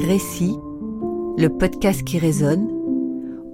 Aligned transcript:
Récit, 0.00 0.56
le 1.36 1.48
podcast 1.48 2.02
qui 2.04 2.18
résonne, 2.18 2.66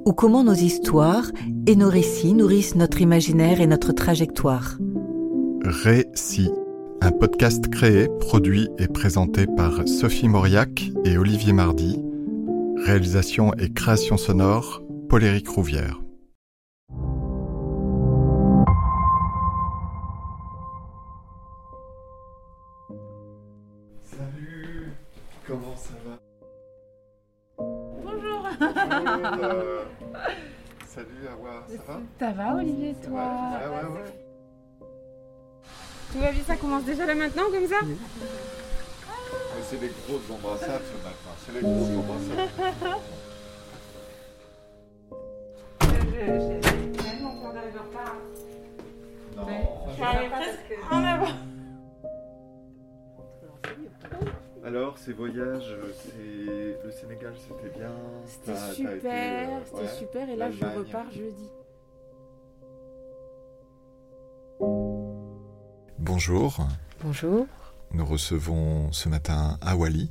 ou 0.05 0.13
comment 0.13 0.45
nos 0.45 0.55
histoires 0.55 1.33
et 1.67 1.75
nos 1.75 1.91
récits 1.91 2.35
nourrissent 2.35 2.77
notre 2.77 3.01
imaginaire 3.01 3.61
et 3.61 3.67
notre 3.67 3.91
trajectoire. 3.93 4.79
Récit, 5.65 6.53
un 7.01 7.11
podcast 7.11 7.69
créé, 7.69 8.09
produit 8.21 8.69
et 8.79 8.87
présenté 8.87 9.47
par 9.47 9.89
Sophie 9.89 10.29
Mauriac 10.29 10.89
et 11.05 11.19
Olivier 11.19 11.53
Mardy. 11.53 12.01
Réalisation 12.85 13.53
et 13.55 13.73
création 13.73 14.17
sonore, 14.17 14.85
Paul-Éric 15.09 15.49
Rouvière. 15.49 16.06
Euh, 29.25 29.85
Salut 30.87 31.29
Awa, 31.31 31.65
ça 31.69 31.93
va? 31.93 32.01
Ça 32.19 32.31
va 32.33 32.55
Olivier, 32.55 32.95
toi? 33.05 33.11
va 33.21 33.59
Ouais, 33.59 33.67
ouais, 33.67 34.01
ouais. 34.01 34.87
Tout 36.13 36.19
va 36.21 36.33
bien, 36.33 36.43
ça 36.47 36.57
commence 36.57 36.85
déjà 36.85 37.05
là 37.07 37.15
maintenant 37.15 37.45
comme 37.53 37.67
ça? 37.67 37.77
C'est 39.69 39.81
les 39.81 39.89
grosses 40.07 40.31
embrassades 40.31 40.83
ce 40.85 40.97
matin, 41.05 41.33
c'est 41.45 41.53
les 41.55 41.61
grosses 41.61 41.99
embrassades. 41.99 42.51
J'ai 45.81 46.93
tellement 47.03 47.35
peur 47.43 47.53
d'arriver 47.53 47.79
en 47.79 47.83
retard. 47.89 48.17
Non, 49.37 49.47
J'arrive 49.99 50.31
presque 50.31 50.79
en 50.93 51.05
avant. 51.05 51.33
Alors, 54.67 54.99
ces 54.99 55.13
voyages, 55.13 55.77
euh, 56.19 56.75
le 56.85 56.91
Sénégal, 56.91 57.33
c'était 57.39 57.79
bien. 57.79 57.93
C'était 58.27 58.75
super, 58.75 59.49
euh, 59.49 59.61
c'était 59.65 59.77
ouais, 59.77 59.89
super 59.97 60.29
et 60.29 60.35
là 60.35 60.51
je 60.51 60.65
repars 60.65 61.09
jeudi. 61.13 61.49
Bonjour, 66.01 66.67
Bonjour. 67.01 67.47
nous 67.93 68.05
recevons 68.05 68.91
ce 68.91 69.09
matin 69.09 69.57
Awali, 69.61 70.11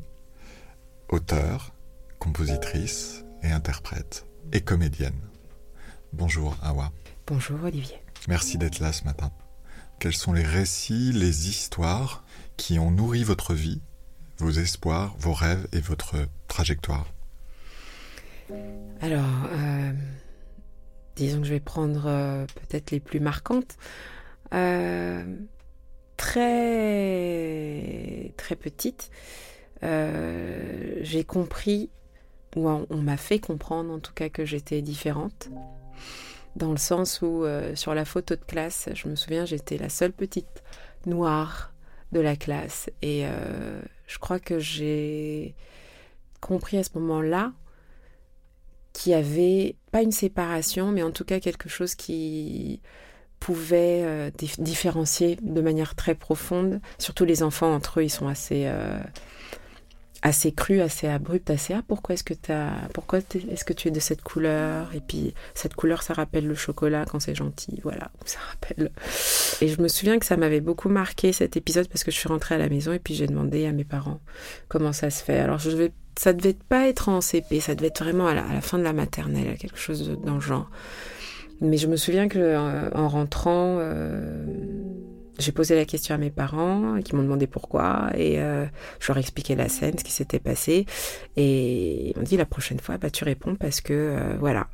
auteure, 1.09 1.73
compositrice 2.19 3.25
et 3.43 3.51
interprète 3.51 4.25
et 4.53 4.61
comédienne. 4.61 5.19
Bonjour 6.13 6.55
Awa, 6.63 6.93
Bonjour 7.27 7.61
Olivier. 7.61 8.01
merci 8.29 8.57
d'être 8.57 8.79
là 8.79 8.93
ce 8.93 9.03
matin. 9.03 9.31
Quels 9.99 10.15
sont 10.15 10.31
les 10.31 10.43
récits, 10.43 11.11
les 11.11 11.49
histoires 11.49 12.23
qui 12.55 12.79
ont 12.79 12.91
nourri 12.91 13.25
votre 13.25 13.53
vie, 13.53 13.81
vos 14.37 14.51
espoirs, 14.51 15.15
vos 15.17 15.33
rêves 15.33 15.67
et 15.71 15.79
votre 15.79 16.15
trajectoire 16.47 17.07
Alors, 19.01 19.23
euh, 19.51 19.91
disons 21.15 21.39
que 21.41 21.47
je 21.47 21.53
vais 21.53 21.59
prendre 21.59 22.03
euh, 22.05 22.45
peut-être 22.55 22.91
les 22.91 22.99
plus 22.99 23.19
marquantes. 23.19 23.77
Euh, 24.53 25.23
très, 26.17 26.43
très 28.37 28.55
petite, 28.55 29.09
j'ai 29.81 31.23
compris, 31.23 31.89
ou 32.55 32.69
on, 32.69 32.97
m'a 32.97 33.17
fait 33.17 33.39
comprendre 33.39 33.91
en 33.93 33.99
tout 33.99 34.13
cas 34.13 34.29
que 34.29 34.45
j'étais 34.45 34.81
différente. 34.81 35.49
Dans 36.55 36.71
le 36.71 36.77
sens 36.77 37.21
où, 37.21 37.43
sur 37.75 37.93
la 37.93 38.05
photo 38.05 38.35
de 38.35 38.43
classe, 38.45 38.89
je 38.93 39.07
me 39.09 39.15
souviens, 39.15 39.45
j'étais 39.45 39.77
la 39.77 39.89
seule 39.89 40.13
petite 40.13 40.63
noire 41.05 41.74
de 42.15 42.21
la 42.21 42.37
classe. 42.37 42.89
Et 43.01 43.25
euh, 43.25 43.81
je 44.07 44.17
crois 44.19 44.39
que 44.39 44.57
j'ai 44.57 45.53
compris 46.39 46.77
à 46.77 46.83
ce 46.83 46.91
moment-là 46.95 47.51
qu'il 48.93 49.11
y 49.11 49.15
avait 49.15 49.75
pas 49.91 50.01
une 50.01 50.13
séparation, 50.13 50.91
mais 50.91 51.03
en 51.03 51.11
tout 51.11 51.25
cas 51.25 51.41
quelque 51.41 51.67
chose 51.67 51.93
qui 51.93 52.81
pouvait 53.41 54.01
euh, 54.03 54.31
dif- 54.31 54.61
différencier 54.61 55.37
de 55.41 55.61
manière 55.61 55.93
très 55.95 56.15
profonde. 56.15 56.79
Surtout 56.99 57.25
les 57.25 57.43
enfants 57.43 57.73
entre 57.73 57.99
eux, 57.99 58.03
ils 58.03 58.09
sont 58.09 58.29
assez 58.29 58.63
euh, 58.65 58.97
assez 60.25 60.51
crus, 60.51 60.81
assez 60.81 61.07
abrupts, 61.07 61.51
assez 61.51 61.73
ah 61.75 61.83
pourquoi 61.87 62.13
est-ce 62.13 62.23
que 62.23 62.33
t'as 62.33 62.71
pourquoi 62.93 63.19
est-ce 63.19 63.63
que 63.63 63.73
tu 63.73 63.89
es 63.89 63.91
de 63.91 63.99
cette 63.99 64.23
couleur? 64.23 64.89
Et 64.95 64.99
puis 64.99 65.35
cette 65.53 65.75
couleur 65.75 66.01
ça 66.01 66.15
rappelle 66.15 66.47
le 66.47 66.55
chocolat 66.55 67.05
quand 67.05 67.19
c'est 67.19 67.35
gentil, 67.35 67.79
voilà 67.83 68.09
ça 68.25 68.39
rappelle. 68.49 68.91
Et 69.61 69.67
je 69.67 69.79
me 69.79 69.87
souviens 69.87 70.17
que 70.17 70.25
ça 70.25 70.35
m'avait 70.35 70.61
beaucoup 70.61 70.89
marqué 70.89 71.31
cet 71.31 71.57
épisode 71.57 71.87
parce 71.89 72.03
que 72.03 72.09
je 72.09 72.17
suis 72.17 72.27
rentrée 72.27 72.55
à 72.55 72.57
la 72.57 72.69
maison 72.69 72.91
et 72.91 72.97
puis 72.97 73.13
j'ai 73.13 73.27
demandé 73.27 73.67
à 73.67 73.71
mes 73.71 73.83
parents 73.83 74.19
comment 74.67 74.93
ça 74.93 75.11
se 75.11 75.23
fait. 75.23 75.37
Alors 75.37 75.59
je 75.59 75.69
vais 75.69 75.91
ça 76.17 76.33
devait 76.33 76.57
pas 76.69 76.87
être 76.87 77.09
en 77.09 77.21
CP, 77.21 77.59
ça 77.59 77.75
devait 77.75 77.89
être 77.89 78.03
vraiment 78.03 78.25
à 78.25 78.33
la, 78.33 78.61
fin 78.61 78.79
de 78.79 78.83
la 78.83 78.93
maternelle, 78.93 79.57
quelque 79.57 79.77
chose 79.77 80.17
dans 80.23 80.35
le 80.35 80.41
genre. 80.41 80.71
Mais 81.61 81.77
je 81.77 81.87
me 81.87 81.97
souviens 81.97 82.29
que 82.29 82.39
euh, 82.39 82.89
en 82.95 83.09
rentrant, 83.09 83.77
euh, 83.79 84.45
j'ai 85.37 85.51
posé 85.51 85.75
la 85.75 85.85
question 85.85 86.15
à 86.15 86.17
mes 86.17 86.29
parents 86.29 86.99
qui 87.03 87.15
m'ont 87.15 87.23
demandé 87.23 87.47
pourquoi 87.47 88.09
et 88.15 88.39
euh, 88.41 88.65
je 88.99 89.07
leur 89.07 89.17
ai 89.17 89.19
expliqué 89.19 89.55
la 89.55 89.69
scène, 89.69 89.97
ce 89.97 90.03
qui 90.03 90.11
s'était 90.11 90.39
passé 90.39 90.85
et 91.35 92.09
ils 92.09 92.17
m'ont 92.17 92.23
dit 92.23 92.37
la 92.37 92.45
prochaine 92.45 92.79
fois, 92.79 92.97
bah 92.97 93.09
tu 93.09 93.23
réponds 93.23 93.55
parce 93.55 93.81
que 93.81 93.93
euh, 93.93 94.37
voilà, 94.39 94.67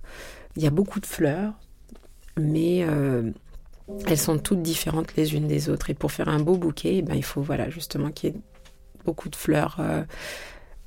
il 0.55 0.63
y 0.63 0.67
a 0.67 0.69
beaucoup 0.69 0.99
de 0.99 1.05
fleurs, 1.05 1.53
mais 2.37 2.83
euh, 2.83 3.31
elles 4.05 4.17
sont 4.17 4.37
toutes 4.37 4.61
différentes 4.61 5.15
les 5.15 5.35
unes 5.35 5.47
des 5.47 5.69
autres 5.69 5.89
et 5.89 5.93
pour 5.93 6.11
faire 6.11 6.29
un 6.29 6.39
beau 6.39 6.57
bouquet, 6.57 6.97
eh 6.97 7.01
ben, 7.01 7.15
il 7.15 7.25
faut 7.25 7.41
voilà 7.41 7.69
justement 7.69 8.11
qu'il 8.11 8.33
y 8.33 8.37
ait 8.37 8.41
beaucoup 9.03 9.29
de 9.29 9.35
fleurs. 9.35 9.81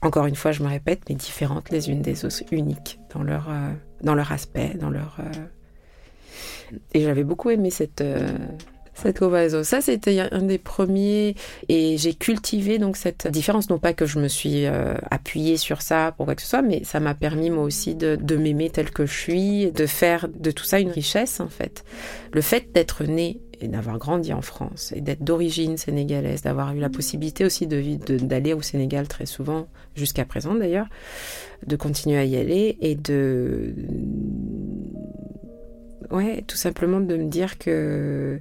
encore 0.02 0.26
une 0.26 0.36
fois, 0.36 0.52
je 0.52 0.62
me 0.62 0.68
répète, 0.68 1.02
mais 1.08 1.16
différentes 1.16 1.70
les 1.70 1.90
unes 1.90 2.00
des 2.00 2.24
autres, 2.24 2.44
uniques 2.52 3.00
dans 3.12 3.24
leur, 3.24 3.50
dans 4.02 4.14
leur 4.14 4.30
aspect, 4.30 4.74
dans 4.74 4.90
leur. 4.90 5.18
Et 6.92 7.02
j'avais 7.02 7.24
beaucoup 7.24 7.50
aimé 7.50 7.70
cette. 7.70 8.04
Cette 8.94 9.18
comparaison. 9.18 9.64
Ça, 9.64 9.80
c'était 9.80 10.20
un 10.20 10.42
des 10.42 10.58
premiers. 10.58 11.34
Et 11.68 11.96
j'ai 11.98 12.14
cultivé 12.14 12.78
donc 12.78 12.96
cette 12.96 13.26
différence. 13.28 13.68
Non 13.70 13.78
pas 13.78 13.92
que 13.92 14.06
je 14.06 14.18
me 14.18 14.28
suis 14.28 14.66
euh, 14.66 14.94
appuyée 15.10 15.56
sur 15.56 15.82
ça 15.82 16.12
pour 16.16 16.26
quoi 16.26 16.34
que 16.34 16.42
ce 16.42 16.48
soit, 16.48 16.62
mais 16.62 16.82
ça 16.84 17.00
m'a 17.00 17.14
permis 17.14 17.50
moi 17.50 17.64
aussi 17.64 17.94
de, 17.94 18.36
m'aimer 18.36 18.70
tel 18.70 18.90
que 18.90 19.06
je 19.06 19.12
suis, 19.12 19.72
de 19.72 19.86
faire 19.86 20.28
de 20.28 20.50
tout 20.50 20.64
ça 20.64 20.80
une 20.80 20.90
richesse 20.90 21.40
en 21.40 21.48
fait. 21.48 21.84
Le 22.32 22.40
fait 22.40 22.72
d'être 22.72 23.04
né 23.04 23.40
et 23.60 23.68
d'avoir 23.68 23.98
grandi 23.98 24.32
en 24.32 24.42
France 24.42 24.92
et 24.94 25.00
d'être 25.00 25.22
d'origine 25.22 25.76
sénégalaise, 25.76 26.42
d'avoir 26.42 26.74
eu 26.74 26.80
la 26.80 26.88
possibilité 26.90 27.44
aussi 27.44 27.66
de- 27.66 27.96
d'aller 28.18 28.52
au 28.52 28.62
Sénégal 28.62 29.06
très 29.08 29.26
souvent, 29.26 29.68
jusqu'à 29.94 30.24
présent 30.24 30.54
d'ailleurs, 30.54 30.86
de 31.66 31.76
continuer 31.76 32.18
à 32.18 32.24
y 32.24 32.36
aller 32.36 32.76
et 32.80 32.94
de. 32.94 33.74
Ouais, 36.10 36.44
tout 36.46 36.56
simplement 36.56 37.00
de 37.00 37.16
me 37.16 37.28
dire 37.30 37.58
que 37.58 38.40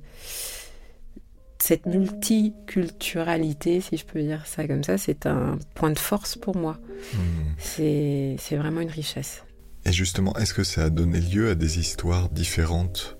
cette 1.59 1.85
multiculturalité, 1.85 3.79
si 3.79 3.97
je 3.97 4.05
peux 4.05 4.21
dire 4.21 4.45
ça 4.45 4.67
comme 4.67 4.83
ça, 4.83 4.97
c'est 4.97 5.25
un 5.25 5.57
point 5.75 5.91
de 5.91 5.99
force 5.99 6.35
pour 6.35 6.57
moi. 6.57 6.77
Hmm. 7.13 7.17
C'est 7.57 8.37
vraiment 8.51 8.81
une 8.81 8.89
richesse. 8.89 9.43
Et 9.85 9.91
justement, 9.91 10.35
est-ce 10.37 10.53
que 10.53 10.63
ça 10.63 10.83
a 10.83 10.89
donné 10.89 11.19
lieu 11.19 11.49
à 11.49 11.55
des 11.55 11.79
histoires 11.79 12.29
différentes 12.29 13.17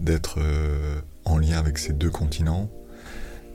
d'être 0.00 0.38
euh, 0.40 1.00
en 1.24 1.38
lien 1.38 1.58
avec 1.58 1.78
ces 1.78 1.92
deux 1.92 2.10
continents 2.10 2.70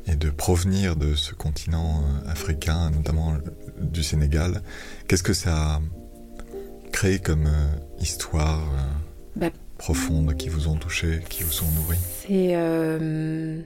et 0.07 0.15
de 0.15 0.29
provenir 0.29 0.95
de 0.95 1.13
ce 1.13 1.33
continent 1.33 2.03
euh, 2.03 2.31
africain, 2.31 2.89
notamment 2.89 3.33
euh, 3.33 3.37
du 3.81 4.03
Sénégal? 4.03 4.61
Qu'est-ce 5.07 5.23
que 5.23 5.33
ça 5.33 5.75
a 5.75 5.81
créé 6.91 7.19
comme 7.19 7.47
euh, 7.47 7.75
histoire 7.99 8.61
Bah- 9.41 9.49
profonde 9.77 10.35
qui 10.37 10.47
vous 10.47 10.67
ont 10.67 10.75
touché, 10.75 11.19
qui 11.29 11.43
vous 11.43 11.51
sont 11.51 11.65
nourries 11.71 11.97
C'est. 12.27 12.55
euh, 12.55 13.59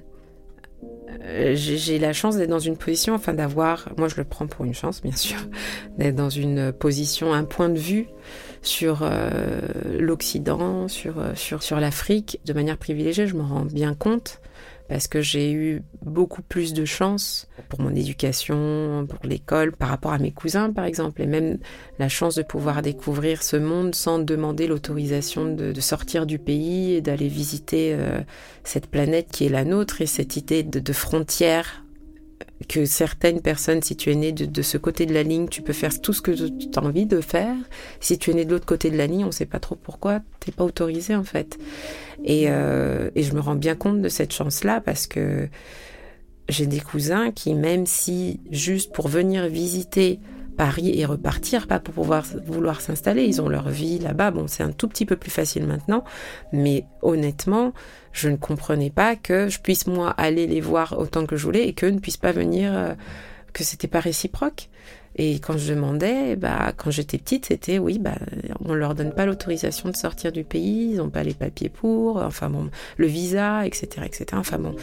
euh, 1.22 1.53
J'ai 1.56 2.00
la 2.00 2.13
chance 2.13 2.38
d'être 2.38 2.50
dans 2.50 2.59
une 2.59 2.78
position, 2.78 3.13
enfin 3.16 3.34
d'avoir, 3.34 3.90
moi 3.97 4.08
je 4.08 4.16
le 4.16 4.23
prends 4.23 4.47
pour 4.47 4.66
une 4.66 4.73
chance 4.73 5.02
bien 5.02 5.16
sûr, 5.16 5.38
d'être 5.97 6.16
dans 6.16 6.29
une 6.29 6.72
position, 6.72 7.34
un 7.34 7.44
point 7.44 7.70
de 7.70 7.78
vue 7.79 8.08
sur 8.61 9.00
euh, 9.03 9.59
l'Occident, 10.00 10.88
sur, 10.88 11.16
sur, 11.35 11.61
sur 11.61 11.79
l'Afrique, 11.79 12.40
de 12.46 12.53
manière 12.53 12.78
privilégiée, 12.78 13.28
je 13.28 13.35
m'en 13.35 13.47
rends 13.47 13.66
bien 13.66 13.94
compte, 13.94 14.40
parce 14.87 15.08
que 15.08 15.22
j'ai 15.22 15.52
eu 15.52 15.82
beaucoup 16.03 16.41
plus 16.41 16.73
de 16.73 16.85
chance 16.85 17.47
pour 17.70 17.82
mon 17.82 17.96
éducation, 17.96 19.08
pour 19.09 19.26
l'école, 19.28 19.72
par 19.72 19.90
rapport 19.90 20.14
à 20.14 20.20
mes 20.20 20.32
cousins 20.32 20.72
par 20.72 20.85
exemple, 20.85 21.22
et 21.22 21.28
même 21.28 21.58
la 21.99 22.09
chance 22.09 22.35
de 22.35 22.43
pouvoir 22.43 22.82
découvrir 22.82 23.43
ce 23.43 23.55
monde 23.55 23.96
sans 23.96 24.20
demander 24.20 24.67
l'autorisation 24.67 25.46
de, 25.46 25.79
sortir 25.79 26.26
du 26.26 26.40
pays 26.40 26.93
et 26.93 27.02
d'aller 27.02 27.28
visiter 27.28 27.93
euh, 27.93 28.20
cette 28.64 28.87
planète 28.87 29.28
qui 29.32 29.46
est 29.46 29.49
la 29.49 29.66
nôtre 29.66 30.02
et 30.02 30.08
cette 30.08 30.35
idée 30.35 30.64
de, 30.64 30.79
de 30.79 30.93
frontières 30.93 31.84
que 32.67 32.85
certaines 32.85 33.41
personnes, 33.41 33.82
si 33.82 33.96
tu 33.96 34.11
es 34.11 34.16
né 34.16 34.32
de, 34.32 34.61
ce 34.61 34.78
côté 34.78 35.05
de 35.05 35.14
la 35.14 35.23
ligne, 35.23 35.47
tu 35.47 35.61
peux 35.61 35.73
faire 35.73 35.99
tout 36.02 36.14
ce 36.14 36.22
que 36.22 36.32
tu 36.32 36.70
as 36.76 36.82
envie 36.82 37.05
de 37.05 37.22
faire. 37.22 37.55
Si 37.99 38.17
tu 38.17 38.32
es 38.32 38.34
né 38.34 38.46
de 38.46 38.52
l'autre 38.52 38.66
côté 38.66 38.90
de 38.90 38.97
la 38.97 39.08
ligne, 39.08 39.23
on 39.23 39.28
ne 39.28 39.32
sait 39.32 39.46
pas 39.46 39.59
trop 39.59 39.76
pourquoi, 39.76 40.22
t'es 40.40 40.52
pas 40.52 40.64
autorisé 40.64 41.16
en 41.16 41.23
fait. 41.23 41.58
Et, 42.23 42.46
euh, 42.47 43.09
et 43.16 43.23
je 43.23 43.34
me 43.34 43.40
rends 43.40 43.55
bien 43.55 43.76
compte 43.76 44.02
de 44.02 44.09
cette 44.09 44.34
chance-là 44.34 44.82
parce 44.82 45.05
que 45.08 45.49
j'ai 46.49 46.67
des 46.67 46.79
cousins 46.79 47.32
qui, 47.32 47.53
même 47.53 47.85
si 47.85 48.40
juste 48.52 48.93
pour 48.93 49.08
venir 49.08 49.47
visiter 49.47 50.20
Paris 50.55 50.99
et 50.99 51.05
repartir, 51.05 51.67
pas 51.67 51.79
pour 51.79 51.93
pouvoir 51.93 52.25
vouloir 52.46 52.81
s'installer. 52.81 53.23
Ils 53.25 53.41
ont 53.41 53.49
leur 53.49 53.69
vie 53.69 53.99
là-bas. 53.99 54.31
Bon, 54.31 54.47
c'est 54.47 54.63
un 54.63 54.72
tout 54.72 54.87
petit 54.87 55.05
peu 55.05 55.16
plus 55.16 55.31
facile 55.31 55.66
maintenant, 55.66 56.03
mais 56.52 56.85
honnêtement, 57.02 57.73
je 58.11 58.29
ne 58.29 58.37
comprenais 58.37 58.90
pas 58.90 59.16
que 59.16 59.49
je 59.49 59.59
puisse 59.59 59.87
moi 59.87 60.09
aller 60.11 60.47
les 60.47 60.61
voir 60.61 60.97
autant 60.97 61.25
que 61.25 61.35
je 61.35 61.43
voulais 61.43 61.67
et 61.67 61.73
qu'eux 61.73 61.90
ne 61.90 61.99
puissent 61.99 62.17
pas 62.17 62.31
venir, 62.31 62.72
euh, 62.73 62.93
que 63.53 63.63
c'était 63.63 63.87
pas 63.87 63.99
réciproque. 63.99 64.69
Et 65.17 65.40
quand 65.40 65.57
je 65.57 65.73
demandais, 65.73 66.35
bah, 66.35 66.73
quand 66.75 66.91
j'étais 66.91 67.17
petite, 67.17 67.46
c'était 67.46 67.79
oui, 67.79 67.99
bah, 67.99 68.16
on 68.66 68.73
leur 68.73 68.96
donne 68.96 69.13
pas 69.13 69.25
l'autorisation 69.25 69.87
de 69.90 69.96
sortir 69.96 70.34
du 70.34 70.43
pays, 70.43 70.91
ils 70.91 70.97
n'ont 70.97 71.09
pas 71.09 71.23
les 71.23 71.34
papiers 71.34 71.69
pour, 71.69 72.17
enfin 72.17 72.49
bon, 72.49 72.69
le 72.97 73.07
visa, 73.07 73.66
etc., 73.66 73.87
etc. 74.05 74.25
Enfin 74.34 74.59
bon, 74.59 74.75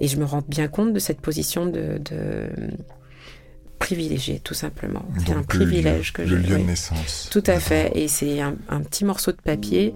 et 0.00 0.08
je 0.08 0.16
me 0.16 0.24
rends 0.24 0.42
bien 0.48 0.68
compte 0.68 0.94
de 0.94 0.98
cette 0.98 1.20
position 1.20 1.66
de, 1.66 1.98
de 1.98 2.48
privilégié, 3.84 4.40
tout 4.40 4.54
simplement. 4.54 5.04
C'est 5.26 5.32
un 5.32 5.42
privilège 5.42 6.12
que 6.12 6.24
j'ai. 6.24 6.36
Le 6.36 6.40
lieu 6.40 6.58
de 6.58 6.64
naissance. 6.64 7.28
Tout 7.30 7.42
à 7.46 7.60
fait. 7.60 7.92
Et 7.94 8.08
c'est 8.08 8.40
un, 8.40 8.54
petit 8.80 9.04
morceau 9.04 9.32
de 9.32 9.36
papier 9.36 9.94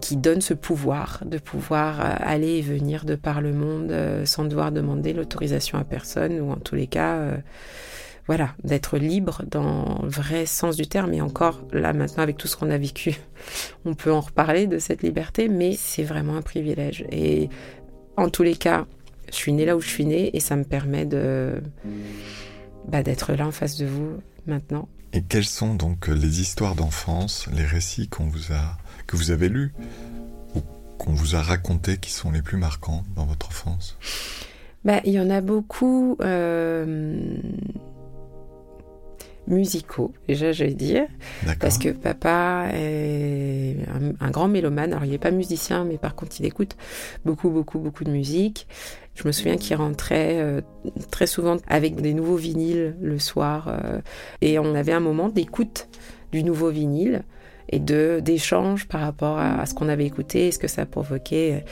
qui 0.00 0.16
donne 0.16 0.40
ce 0.40 0.54
pouvoir 0.54 1.22
de 1.26 1.38
pouvoir 1.38 2.00
euh, 2.00 2.14
aller 2.20 2.58
et 2.58 2.62
venir 2.62 3.04
de 3.04 3.16
par 3.16 3.40
le 3.40 3.52
monde 3.52 3.90
euh, 3.90 4.24
sans 4.24 4.44
devoir 4.44 4.70
demander 4.70 5.12
l'autorisation 5.12 5.76
à 5.76 5.82
personne 5.82 6.40
ou 6.40 6.52
en 6.52 6.56
tous 6.56 6.76
les 6.76 6.86
cas 6.86 7.16
euh, 7.16 7.36
voilà, 8.28 8.54
d'être 8.62 8.96
libre 8.96 9.42
dans 9.50 9.98
le 10.04 10.08
vrai 10.08 10.46
sens 10.46 10.76
du 10.76 10.86
terme. 10.86 11.12
Et 11.14 11.20
encore, 11.20 11.62
là, 11.72 11.92
maintenant, 11.92 12.22
avec 12.22 12.36
tout 12.36 12.46
ce 12.46 12.56
qu'on 12.56 12.70
a 12.70 12.78
vécu, 12.78 13.18
on 13.84 13.94
peut 13.94 14.12
en 14.12 14.20
reparler 14.20 14.68
de 14.68 14.78
cette 14.78 15.02
liberté, 15.02 15.48
mais 15.48 15.74
c'est 15.76 16.04
vraiment 16.04 16.36
un 16.36 16.42
privilège. 16.42 17.04
Et 17.10 17.48
en 18.16 18.28
tous 18.28 18.44
les 18.44 18.54
cas, 18.54 18.86
je 19.30 19.34
suis 19.34 19.52
née 19.52 19.64
là 19.64 19.76
où 19.76 19.80
je 19.80 19.88
suis 19.88 20.04
née 20.04 20.30
et 20.34 20.40
ça 20.40 20.56
me 20.56 20.64
permet 20.64 21.06
de, 21.06 21.60
bah, 22.88 23.02
d'être 23.02 23.32
là 23.32 23.46
en 23.46 23.52
face 23.52 23.76
de 23.76 23.86
vous 23.86 24.20
maintenant. 24.46 24.88
Et 25.12 25.22
quelles 25.22 25.44
sont 25.44 25.74
donc 25.74 26.08
les 26.08 26.40
histoires 26.40 26.74
d'enfance, 26.74 27.48
les 27.52 27.64
récits 27.64 28.08
qu'on 28.08 28.26
vous 28.26 28.52
a, 28.52 28.76
que 29.06 29.16
vous 29.16 29.30
avez 29.30 29.48
lus 29.48 29.72
ou 30.54 30.60
qu'on 30.98 31.12
vous 31.12 31.34
a 31.34 31.42
racontés 31.42 31.96
qui 31.96 32.10
sont 32.10 32.30
les 32.30 32.42
plus 32.42 32.58
marquants 32.58 33.04
dans 33.16 33.24
votre 33.24 33.48
enfance? 33.48 33.96
Bah, 34.84 35.00
Il 35.04 35.12
y 35.12 35.20
en 35.20 35.30
a 35.30 35.40
beaucoup. 35.40 36.16
Euh 36.20 37.38
musicaux, 39.48 40.12
déjà 40.28 40.52
je 40.52 40.64
vais 40.64 40.74
dire. 40.74 41.06
Parce 41.60 41.78
que 41.78 41.88
papa 41.88 42.68
est 42.72 43.76
un, 44.20 44.30
grand 44.30 44.48
mélomane. 44.48 44.92
Alors 44.92 45.04
il 45.04 45.10
n'est 45.10 45.18
pas 45.18 45.30
musicien, 45.30 45.84
mais 45.84 45.98
par 45.98 46.14
contre 46.14 46.36
il 46.38 46.46
écoute 46.46 46.76
beaucoup, 47.24 47.50
beaucoup, 47.50 47.78
beaucoup 47.78 48.04
de 48.04 48.10
musique. 48.10 48.66
Je 49.14 49.26
me 49.26 49.32
souviens 49.32 49.56
qu'il 49.56 49.74
rentrait 49.76 50.38
euh, 50.38 50.60
très 51.10 51.26
souvent 51.26 51.56
avec 51.66 51.96
des 52.00 52.14
nouveaux 52.14 52.36
vinyles 52.36 52.94
le 53.00 53.18
soir. 53.18 53.68
Euh, 53.68 54.00
et 54.40 54.58
on 54.58 54.74
avait 54.74 54.92
un 54.92 55.00
moment 55.00 55.28
d'écoute 55.28 55.88
du 56.30 56.44
nouveau 56.44 56.70
vinyle 56.70 57.24
et 57.70 57.80
de 57.80 58.20
d'échange 58.24 58.86
par 58.86 59.00
rapport 59.00 59.38
à, 59.38 59.66
ce 59.66 59.74
qu'on 59.74 59.88
avait 59.88 60.06
écouté 60.06 60.46
et 60.46 60.52
ce 60.52 60.58
que 60.58 60.68
ça 60.68 60.86
provoquait. 60.86 61.64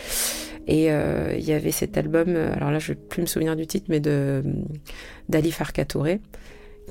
Et 0.67 0.90
euh, 0.90 1.34
il 1.38 1.44
y 1.44 1.52
avait 1.52 1.70
cet 1.70 1.96
album, 1.96 2.34
alors 2.34 2.72
là 2.72 2.81
je 2.81 2.93
ne 2.93 2.96
vais 2.96 3.02
plus 3.08 3.22
me 3.22 3.26
souvenir 3.26 3.55
du 3.55 3.67
titre, 3.67 3.87
mais 3.88 4.00
de 4.00 4.43
d'Ali 5.29 5.52
Farka 5.52 5.84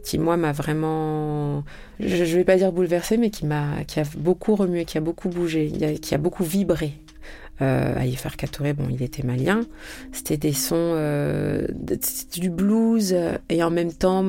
qui 0.06 0.20
moi 0.20 0.38
m'a 0.38 0.52
vraiment, 0.52 1.64
je, 2.00 2.22
ne 2.22 2.38
vais 2.38 2.44
pas 2.44 2.58
dire 2.58 2.72
bouleversé, 2.72 3.18
mais 3.18 3.32
qui 3.32 3.46
m'a, 3.46 3.84
qui 3.86 4.00
a 4.00 4.04
beaucoup 4.16 4.56
remué, 4.56 4.86
qui 4.86 4.98
a 4.98 5.02
beaucoup 5.02 5.30
bougé, 5.30 5.72
qui 6.02 6.14
a 6.14 6.18
beaucoup 6.18 6.44
vibré. 6.44 6.94
Euh, 7.62 7.98
Aïfar 7.98 8.38
Katouré, 8.38 8.74
bon, 8.74 8.86
il 8.90 9.02
était 9.02 9.24
malien. 9.24 9.62
C'était 10.12 10.38
des 10.38 10.54
sons, 10.54 10.76
euh, 10.78 11.68
du 12.34 12.50
blues 12.50 13.16
et 13.50 13.64
en 13.64 13.72
même 13.72 13.92
temps 13.92 14.24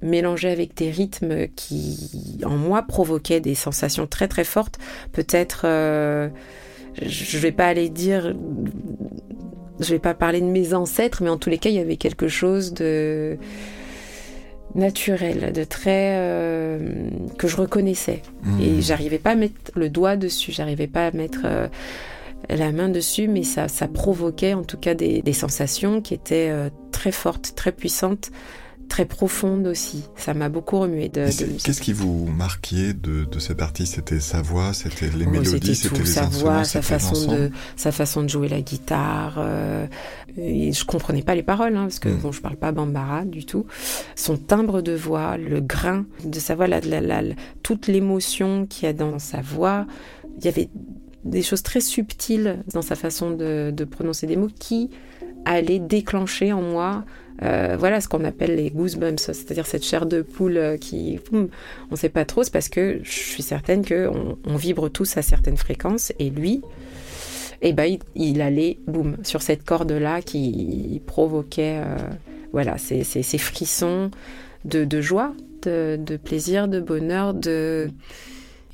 mélangé 0.00 0.48
avec 0.48 0.76
des 0.76 0.90
rythmes 0.90 1.48
qui, 1.56 2.40
en 2.44 2.56
moi, 2.56 2.82
provoquaient 2.82 3.40
des 3.40 3.54
sensations 3.56 4.06
très 4.06 4.28
très 4.28 4.44
fortes. 4.44 4.78
Peut-être, 5.12 5.62
euh, 5.64 6.28
je 7.02 7.38
vais 7.38 7.52
pas 7.52 7.66
aller 7.66 7.88
dire, 7.88 8.32
je 9.80 9.90
vais 9.90 9.98
pas 9.98 10.14
parler 10.14 10.40
de 10.40 10.46
mes 10.46 10.72
ancêtres, 10.72 11.22
mais 11.22 11.30
en 11.30 11.38
tous 11.38 11.50
les 11.50 11.58
cas, 11.58 11.70
il 11.70 11.76
y 11.76 11.80
avait 11.80 11.96
quelque 11.96 12.28
chose 12.28 12.74
de 12.74 13.38
naturel, 14.74 15.52
de 15.52 15.64
très 15.64 16.16
euh, 16.18 17.08
que 17.38 17.48
je 17.48 17.56
reconnaissais. 17.56 18.22
Mmh. 18.42 18.60
Et 18.60 18.80
j'arrivais 18.82 19.18
pas 19.18 19.30
à 19.30 19.34
mettre 19.34 19.72
le 19.74 19.88
doigt 19.88 20.16
dessus, 20.16 20.52
j'arrivais 20.52 20.86
pas 20.86 21.06
à 21.06 21.10
mettre 21.12 21.42
euh, 21.44 21.68
la 22.50 22.72
main 22.72 22.88
dessus, 22.88 23.28
mais 23.28 23.42
ça, 23.42 23.68
ça 23.68 23.88
provoquait 23.88 24.54
en 24.54 24.62
tout 24.62 24.76
cas 24.76 24.94
des, 24.94 25.22
des 25.22 25.32
sensations 25.32 26.00
qui 26.00 26.14
étaient 26.14 26.48
euh, 26.50 26.68
très 26.92 27.12
fortes, 27.12 27.54
très 27.54 27.72
puissantes 27.72 28.30
très 28.88 29.04
profonde 29.04 29.66
aussi. 29.66 30.04
Ça 30.16 30.34
m'a 30.34 30.48
beaucoup 30.48 30.78
remué. 30.78 31.08
De, 31.08 31.26
Qu'est-ce 31.62 31.80
qui 31.80 31.92
vous 31.92 32.26
marquait 32.26 32.92
de, 32.92 33.24
de 33.24 33.38
cet 33.38 33.62
artiste? 33.62 33.96
C'était 33.96 34.20
sa 34.20 34.42
voix, 34.42 34.72
c'était 34.72 35.08
les 35.08 35.26
oh, 35.26 35.30
mélodies, 35.30 35.74
c'était 35.74 35.98
les 35.98 36.06
sa 36.06 36.26
voix, 36.26 36.64
sa 36.64 36.82
façon 36.82 37.32
de 37.32 37.50
sa 37.76 37.92
façon 37.92 38.22
de 38.22 38.28
jouer 38.28 38.48
la 38.48 38.60
guitare. 38.60 39.36
Euh, 39.38 39.86
et 40.36 40.72
je 40.72 40.84
comprenais 40.84 41.22
pas 41.22 41.34
les 41.34 41.42
paroles 41.42 41.76
hein, 41.76 41.84
parce 41.84 41.98
que 41.98 42.08
mm. 42.08 42.18
bon, 42.18 42.32
je 42.32 42.40
parle 42.40 42.56
pas 42.56 42.72
bambara 42.72 43.24
du 43.24 43.44
tout. 43.44 43.66
Son 44.14 44.36
timbre 44.36 44.82
de 44.82 44.92
voix, 44.92 45.36
le 45.36 45.60
grain 45.60 46.06
de 46.24 46.38
sa 46.38 46.54
voix, 46.54 46.66
la, 46.66 46.80
la, 46.80 47.00
la, 47.00 47.22
toute 47.62 47.86
l'émotion 47.86 48.66
qu'il 48.66 48.86
y 48.86 48.88
a 48.88 48.92
dans 48.92 49.18
sa 49.18 49.40
voix. 49.40 49.86
Il 50.38 50.44
y 50.44 50.48
avait 50.48 50.68
des 51.24 51.42
choses 51.42 51.62
très 51.62 51.80
subtiles 51.80 52.62
dans 52.72 52.82
sa 52.82 52.94
façon 52.94 53.30
de, 53.30 53.72
de 53.74 53.84
prononcer 53.84 54.26
des 54.26 54.36
mots 54.36 54.50
qui 54.58 54.90
allaient 55.44 55.78
déclencher 55.78 56.52
en 56.52 56.62
moi 56.62 57.04
euh, 57.42 57.76
voilà 57.78 58.00
ce 58.00 58.08
qu'on 58.08 58.24
appelle 58.24 58.56
les 58.56 58.70
goosebumps, 58.70 59.18
c'est-à-dire 59.18 59.66
cette 59.66 59.84
chair 59.84 60.06
de 60.06 60.22
poule 60.22 60.56
euh, 60.56 60.76
qui, 60.76 61.18
on 61.32 61.48
ne 61.90 61.96
sait 61.96 62.08
pas 62.08 62.24
trop, 62.24 62.42
c'est 62.42 62.52
parce 62.52 62.68
que 62.68 63.00
je 63.02 63.10
suis 63.10 63.42
certaine 63.42 63.84
qu'on 63.84 64.38
on 64.46 64.56
vibre 64.56 64.88
tous 64.88 65.16
à 65.16 65.22
certaines 65.22 65.56
fréquences 65.56 66.12
et 66.18 66.30
lui, 66.30 66.62
eh 67.62 67.72
ben, 67.72 67.98
il, 68.14 68.40
allait, 68.40 68.78
boum, 68.86 69.16
sur 69.22 69.42
cette 69.42 69.64
corde-là 69.64 70.22
qui 70.22 71.02
provoquait 71.06 71.80
euh, 71.84 71.96
voilà, 72.52 72.78
ces, 72.78 73.04
ces, 73.04 73.38
frissons 73.38 74.10
de, 74.64 75.00
joie, 75.00 75.34
de, 75.62 75.98
de, 76.00 76.16
plaisir, 76.16 76.68
de 76.68 76.80
bonheur, 76.80 77.34
de 77.34 77.90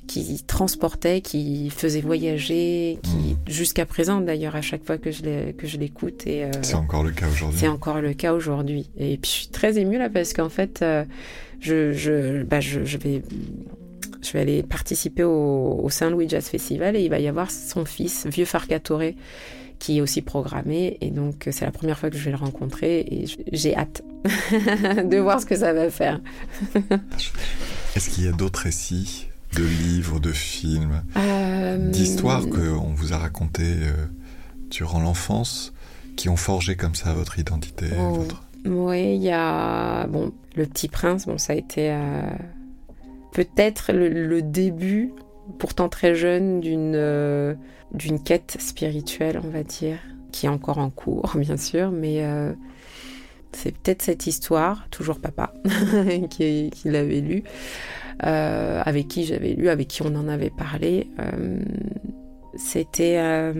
qui 0.06 0.42
transportait, 0.46 1.20
qui 1.20 1.70
faisait 1.70 2.00
voyager, 2.00 2.98
qui 3.02 3.34
hmm. 3.34 3.36
jusqu'à 3.46 3.86
présent 3.86 4.20
d'ailleurs 4.20 4.56
à 4.56 4.62
chaque 4.62 4.84
fois 4.84 4.98
que 4.98 5.10
je 5.10 5.52
que 5.52 5.66
je 5.66 5.78
l'écoute 5.78 6.26
et 6.26 6.44
euh, 6.44 6.50
c'est 6.62 6.74
encore 6.74 7.04
le 7.04 7.12
cas 7.12 7.28
aujourd'hui. 7.28 7.58
C'est 7.58 7.68
encore 7.68 8.00
le 8.00 8.12
cas 8.14 8.34
aujourd'hui. 8.34 8.90
Et 8.98 9.16
puis 9.16 9.30
je 9.30 9.36
suis 9.36 9.48
très 9.48 9.78
émue 9.78 9.98
là 9.98 10.10
parce 10.10 10.32
qu'en 10.32 10.48
fait 10.48 10.82
euh, 10.82 11.04
je 11.60 11.92
je, 11.92 12.42
bah, 12.42 12.60
je 12.60 12.84
je 12.84 12.98
vais 12.98 13.22
je 14.22 14.32
vais 14.32 14.40
aller 14.40 14.62
participer 14.62 15.24
au, 15.24 15.80
au 15.82 15.90
Saint-Louis 15.90 16.28
Jazz 16.28 16.46
Festival 16.46 16.96
et 16.96 17.02
il 17.02 17.10
va 17.10 17.18
y 17.18 17.28
avoir 17.28 17.50
son 17.50 17.84
fils, 17.84 18.26
vieux 18.26 18.44
Farcatore, 18.44 19.12
qui 19.80 19.98
est 19.98 20.00
aussi 20.00 20.22
programmé. 20.22 20.96
Et 21.00 21.10
donc, 21.10 21.48
c'est 21.50 21.64
la 21.64 21.72
première 21.72 21.98
fois 21.98 22.08
que 22.08 22.16
je 22.16 22.24
vais 22.24 22.30
le 22.30 22.36
rencontrer 22.36 23.00
et 23.00 23.24
j'ai 23.52 23.76
hâte 23.76 24.02
de 24.24 25.18
voir 25.18 25.40
ce 25.40 25.46
que 25.46 25.56
ça 25.56 25.72
va 25.72 25.90
faire. 25.90 26.20
Est-ce 27.96 28.10
qu'il 28.10 28.24
y 28.24 28.28
a 28.28 28.32
d'autres 28.32 28.60
récits 28.60 29.26
de 29.54 29.64
livres, 29.64 30.20
de 30.20 30.32
films, 30.32 31.02
euh, 31.16 31.76
d'histoires 31.90 32.48
qu'on 32.48 32.94
vous 32.94 33.12
a 33.12 33.18
racontées 33.18 33.76
euh, 33.82 34.06
durant 34.70 35.00
l'enfance 35.00 35.72
qui 36.16 36.28
ont 36.28 36.36
forgé 36.36 36.76
comme 36.76 36.94
ça 36.94 37.12
votre 37.12 37.38
identité 37.38 37.86
oh, 37.98 38.24
Oui, 38.64 39.16
il 39.16 39.22
y 39.22 39.30
a 39.30 40.06
bon, 40.06 40.32
Le 40.56 40.66
Petit 40.66 40.88
Prince, 40.88 41.26
bon, 41.26 41.38
ça 41.38 41.52
a 41.52 41.56
été 41.56 41.90
euh, 41.90 42.22
peut-être 43.32 43.92
le, 43.92 44.42
début, 44.42 45.12
pourtant 45.58 45.88
très 45.88 46.14
jeune, 46.14 46.60
d'une 46.60 47.56
d'une 47.92 48.22
quête 48.22 48.56
spirituelle, 48.58 49.38
on 49.44 49.50
va 49.50 49.62
dire, 49.62 49.98
qui 50.30 50.46
est 50.46 50.48
encore 50.48 50.78
en 50.78 50.88
cours, 50.88 51.32
bien 51.36 51.58
sûr, 51.58 51.90
mais 51.90 52.24
c'est 53.52 53.76
peut-être 53.76 54.02
cette 54.02 54.26
histoire, 54.26 54.88
toujours 54.90 55.18
papa, 55.18 55.52
qui, 56.30 56.70
qui 56.70 56.90
l'avait 56.90 57.20
lu, 57.20 57.42
euh, 58.24 58.82
avec 58.84 59.08
qui 59.08 59.24
j'avais 59.24 59.54
lu, 59.54 59.68
avec 59.68 59.88
qui 59.88 60.02
on 60.02 60.14
en 60.14 60.28
avait 60.28 60.50
parlé. 60.50 61.08
Euh, 61.20 61.60
c'était 62.54 63.16
euh, 63.18 63.52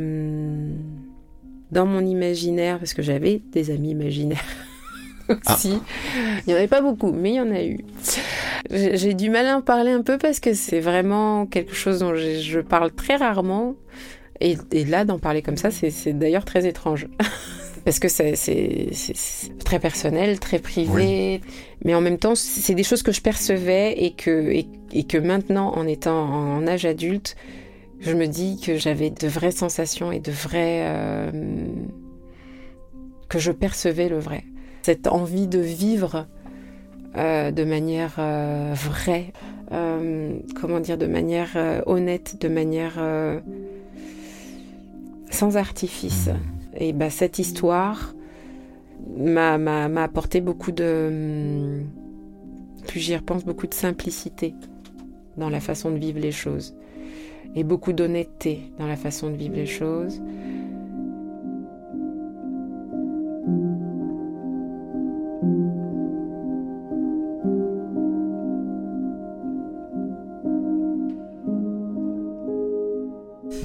dans 1.70 1.86
mon 1.86 2.04
imaginaire, 2.04 2.78
parce 2.78 2.94
que 2.94 3.02
j'avais 3.02 3.40
des 3.52 3.70
amis 3.70 3.90
imaginaires. 3.90 4.44
aussi. 5.28 5.78
Ah. 5.80 6.40
Il 6.40 6.48
n'y 6.48 6.54
en 6.54 6.56
avait 6.56 6.68
pas 6.68 6.80
beaucoup, 6.80 7.12
mais 7.12 7.30
il 7.30 7.36
y 7.36 7.40
en 7.40 7.50
a 7.50 7.62
eu. 7.62 7.78
J'ai 8.70 9.14
du 9.14 9.30
mal 9.30 9.46
à 9.46 9.56
en 9.56 9.62
parler 9.62 9.90
un 9.92 10.02
peu 10.02 10.18
parce 10.18 10.40
que 10.40 10.54
c'est 10.54 10.80
vraiment 10.80 11.46
quelque 11.46 11.74
chose 11.74 12.00
dont 12.00 12.14
je 12.14 12.60
parle 12.60 12.92
très 12.92 13.16
rarement. 13.16 13.74
Et, 14.40 14.56
et 14.72 14.84
là, 14.84 15.04
d'en 15.04 15.18
parler 15.18 15.42
comme 15.42 15.56
ça, 15.56 15.70
c'est 15.70 16.12
d'ailleurs 16.18 16.44
très 16.44 16.66
étrange. 16.66 17.06
parce 17.84 17.98
que 17.98 18.08
c'est 18.08 18.34
très 19.64 19.80
personnel, 19.80 20.38
très 20.38 20.58
privé, 20.58 21.40
mais 21.84 21.94
en 21.94 22.00
même 22.00 22.18
temps, 22.18 22.34
c'est 22.34 22.74
des 22.74 22.84
choses 22.84 23.02
que 23.02 23.12
je 23.12 23.20
percevais 23.20 23.92
et 23.96 24.12
que, 24.12 24.64
et, 24.92 25.04
que 25.04 25.18
maintenant, 25.18 25.72
en 25.74 25.86
étant 25.86 26.22
en 26.22 26.66
âge 26.66 26.84
adulte, 26.84 27.36
je 28.00 28.12
me 28.12 28.26
dis 28.26 28.60
que 28.60 28.76
j'avais 28.76 29.10
de 29.10 29.28
vraies 29.28 29.52
sensations 29.52 30.12
et 30.12 30.20
de 30.20 30.32
vraies... 30.32 30.82
Euh, 30.86 31.30
que 33.28 33.38
je 33.38 33.50
percevais 33.50 34.08
le 34.08 34.18
vrai. 34.18 34.44
Cette 34.82 35.06
envie 35.06 35.46
de 35.46 35.58
vivre 35.58 36.26
de 37.14 37.64
manière 37.64 38.16
vraie, 38.74 39.32
comment 39.70 40.80
dire, 40.80 40.98
de 40.98 41.06
manière 41.06 41.82
honnête, 41.86 42.36
de 42.40 42.48
manière 42.48 43.00
sans 45.30 45.56
artifice. 45.56 46.28
Et 46.76 46.92
bah, 46.92 47.10
cette 47.10 47.38
histoire 47.38 48.14
m'a 49.16 49.54
apporté 50.02 50.40
beaucoup 50.40 50.72
de, 50.72 51.82
plus 52.86 53.00
j'y 53.00 53.16
repense, 53.16 53.44
beaucoup 53.44 53.66
de 53.66 53.74
simplicité 53.74 54.54
dans 55.36 55.50
la 55.50 55.60
façon 55.60 55.90
de 55.90 55.98
vivre 55.98 56.18
les 56.18 56.32
choses 56.32 56.74
et 57.54 57.64
beaucoup 57.64 57.92
d'honnêteté 57.92 58.72
dans 58.78 58.86
la 58.86 58.96
façon 58.96 59.30
de 59.30 59.36
vivre 59.36 59.56
les 59.56 59.66
choses. 59.66 60.20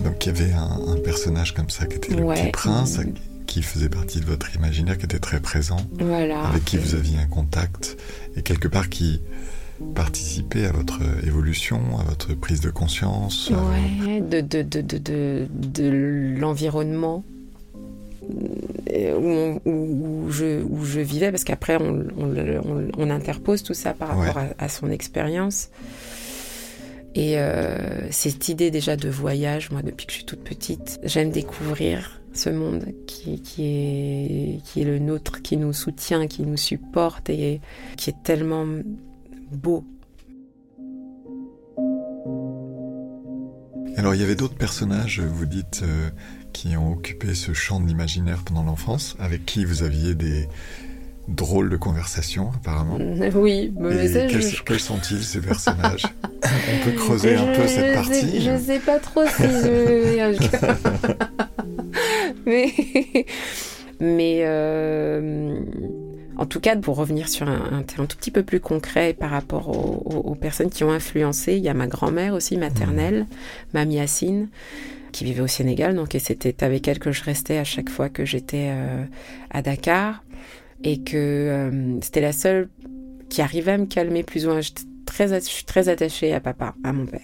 Donc 0.03 0.25
il 0.25 0.27
y 0.27 0.29
avait 0.29 0.53
un, 0.53 0.86
personnage 1.17 1.53
comme 1.55 1.71
ça 1.71 1.87
qui 1.87 1.95
était 1.95 2.13
le 2.13 2.23
petit 2.27 2.51
prince, 2.51 2.99
qui 3.47 3.63
faisait 3.63 3.89
partie 3.89 4.19
de 4.19 4.25
votre 4.25 4.55
imaginaire, 4.55 4.99
qui 4.99 5.05
était 5.05 5.17
très 5.17 5.39
présent, 5.39 5.77
avec 5.99 6.63
qui 6.63 6.77
vous 6.77 6.93
aviez 6.93 7.17
un 7.17 7.25
contact, 7.25 7.97
et 8.35 8.43
quelque 8.43 8.67
part 8.67 8.87
qui 8.87 9.21
participait 9.95 10.65
à 10.65 10.71
votre 10.71 10.99
évolution, 11.25 11.79
à 11.99 12.03
votre 12.03 12.35
prise 12.35 12.61
de 12.61 12.69
conscience 12.69 13.49
Ouais, 13.49 14.21
de, 14.21 14.41
de, 14.41 14.61
de, 14.61 14.81
de, 14.81 15.47
de 15.49 16.35
l'environnement 16.39 17.23
euh, 18.93 19.57
où, 19.65 20.29
je, 20.29 20.61
où 20.61 20.85
je 20.85 20.99
vivais, 20.99 21.31
parce 21.31 21.43
qu'après 21.43 21.77
on, 21.77 22.05
on, 22.19 22.89
on, 22.95 23.09
interpose 23.09 23.63
tout 23.63 23.73
ça 23.73 23.93
par 23.93 24.09
rapport 24.09 24.43
à, 24.57 24.69
son 24.69 24.91
expérience. 24.91 25.69
Et 27.17 27.39
euh, 27.39 28.11
cette 28.11 28.47
idée 28.47 28.69
déjà 28.69 28.95
de 28.95 29.09
voyage, 29.09 29.71
moi 29.71 29.81
depuis 29.81 30.05
que 30.05 30.11
je 30.11 30.17
suis 30.17 30.25
toute 30.25 30.43
petite, 30.43 30.99
j'aime 31.01 31.31
découvrir 31.31 32.21
ce 32.31 32.51
monde 32.51 32.85
qui, 33.07 33.41
est, 33.57 34.61
qui 34.63 34.81
est 34.81 34.85
le 34.85 34.99
nôtre, 34.99 35.41
qui 35.41 35.57
nous 35.57 35.73
soutient, 35.73 36.27
qui 36.27 36.43
nous 36.43 36.57
supporte 36.57 37.31
et 37.31 37.59
qui 37.97 38.11
est 38.11 38.21
tellement 38.21 38.67
beau. 39.51 39.83
Alors 43.95 44.13
il 44.13 44.21
y 44.21 44.23
avait 44.23 44.35
d'autres 44.35 44.53
personnages, 44.53 45.19
vous 45.19 45.47
dites, 45.47 45.81
euh, 45.81 46.11
qui 46.53 46.77
ont 46.77 46.91
occupé 46.91 47.33
ce 47.33 47.51
champ 47.51 47.79
de 47.79 47.87
l'imaginaire 47.87 48.43
pendant 48.45 48.63
l'enfance, 48.63 49.15
avec 49.17 49.43
qui 49.43 49.65
vous 49.65 49.81
aviez 49.81 50.13
des 50.13 50.47
drôles 51.27 51.69
de 51.69 51.77
conversations 51.77 52.51
apparemment. 52.55 52.97
Oui, 53.35 53.73
mais 53.77 54.09
quels, 54.65 54.79
sont-ils 54.79 55.23
ces 55.23 55.41
personnages 55.41 56.05
On 56.43 56.85
peut 56.85 56.95
creuser 56.95 57.35
un 57.35 57.53
peu 57.53 57.67
cette 57.67 57.93
partie. 57.93 58.41
Je 58.41 58.51
ne 58.51 58.57
sais 58.57 58.79
pas 58.79 58.99
trop 58.99 59.25
si 59.25 59.43
je... 59.43 60.37
mais 62.45 63.25
mais 63.99 64.41
euh, 64.43 65.59
en 66.37 66.45
tout 66.45 66.59
cas, 66.59 66.75
pour 66.75 66.97
revenir 66.97 67.27
sur 67.29 67.47
un, 67.49 67.81
terrain 67.81 68.05
tout 68.05 68.17
petit 68.17 68.31
peu 68.31 68.43
plus 68.43 68.59
concret 68.59 69.13
par 69.13 69.31
rapport 69.31 69.69
aux, 69.69 70.35
personnes 70.35 70.69
qui 70.69 70.83
ont 70.83 70.91
influencé, 70.91 71.55
il 71.55 71.63
y 71.63 71.69
a 71.69 71.73
ma 71.73 71.87
grand-mère 71.87 72.33
aussi 72.33 72.57
maternelle, 72.57 73.21
mmh. 73.21 73.27
Mamie 73.73 73.95
Yassine, 73.95 74.49
qui 75.11 75.23
vivait 75.23 75.41
au 75.41 75.47
Sénégal, 75.47 75.95
donc 75.95 76.13
et 76.13 76.19
c'était 76.19 76.63
avec 76.63 76.87
elle 76.87 76.99
que 76.99 77.11
je 77.11 77.23
restais 77.23 77.57
à 77.57 77.63
chaque 77.63 77.89
fois 77.89 78.09
que 78.09 78.23
j'étais 78.23 78.67
euh, 78.69 79.03
à 79.49 79.63
Dakar, 79.63 80.23
et 80.83 81.01
que 81.03 81.17
euh, 81.17 81.99
c'était 82.01 82.21
la 82.21 82.33
seule 82.33 82.69
qui 83.29 83.41
arrivait 83.41 83.73
à 83.73 83.77
me 83.77 83.85
calmer 83.85 84.23
plus 84.23 84.45
ou 84.45 84.49
moins. 84.49 84.61
Je 84.61 84.71
suis 85.41 85.65
très 85.65 85.89
attachée 85.89 86.33
à 86.33 86.39
papa, 86.39 86.75
à 86.83 86.93
mon 86.93 87.05
père. 87.05 87.21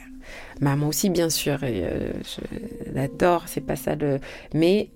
Maman 0.62 0.88
aussi, 0.88 1.10
bien 1.10 1.30
sûr, 1.30 1.60
euh, 1.64 2.12
je 2.24 2.94
l'adore, 2.94 3.44
c'est 3.48 3.62
pas 3.62 3.76
ça 3.76 3.96
le. 3.96 4.20
Mais 4.54 4.90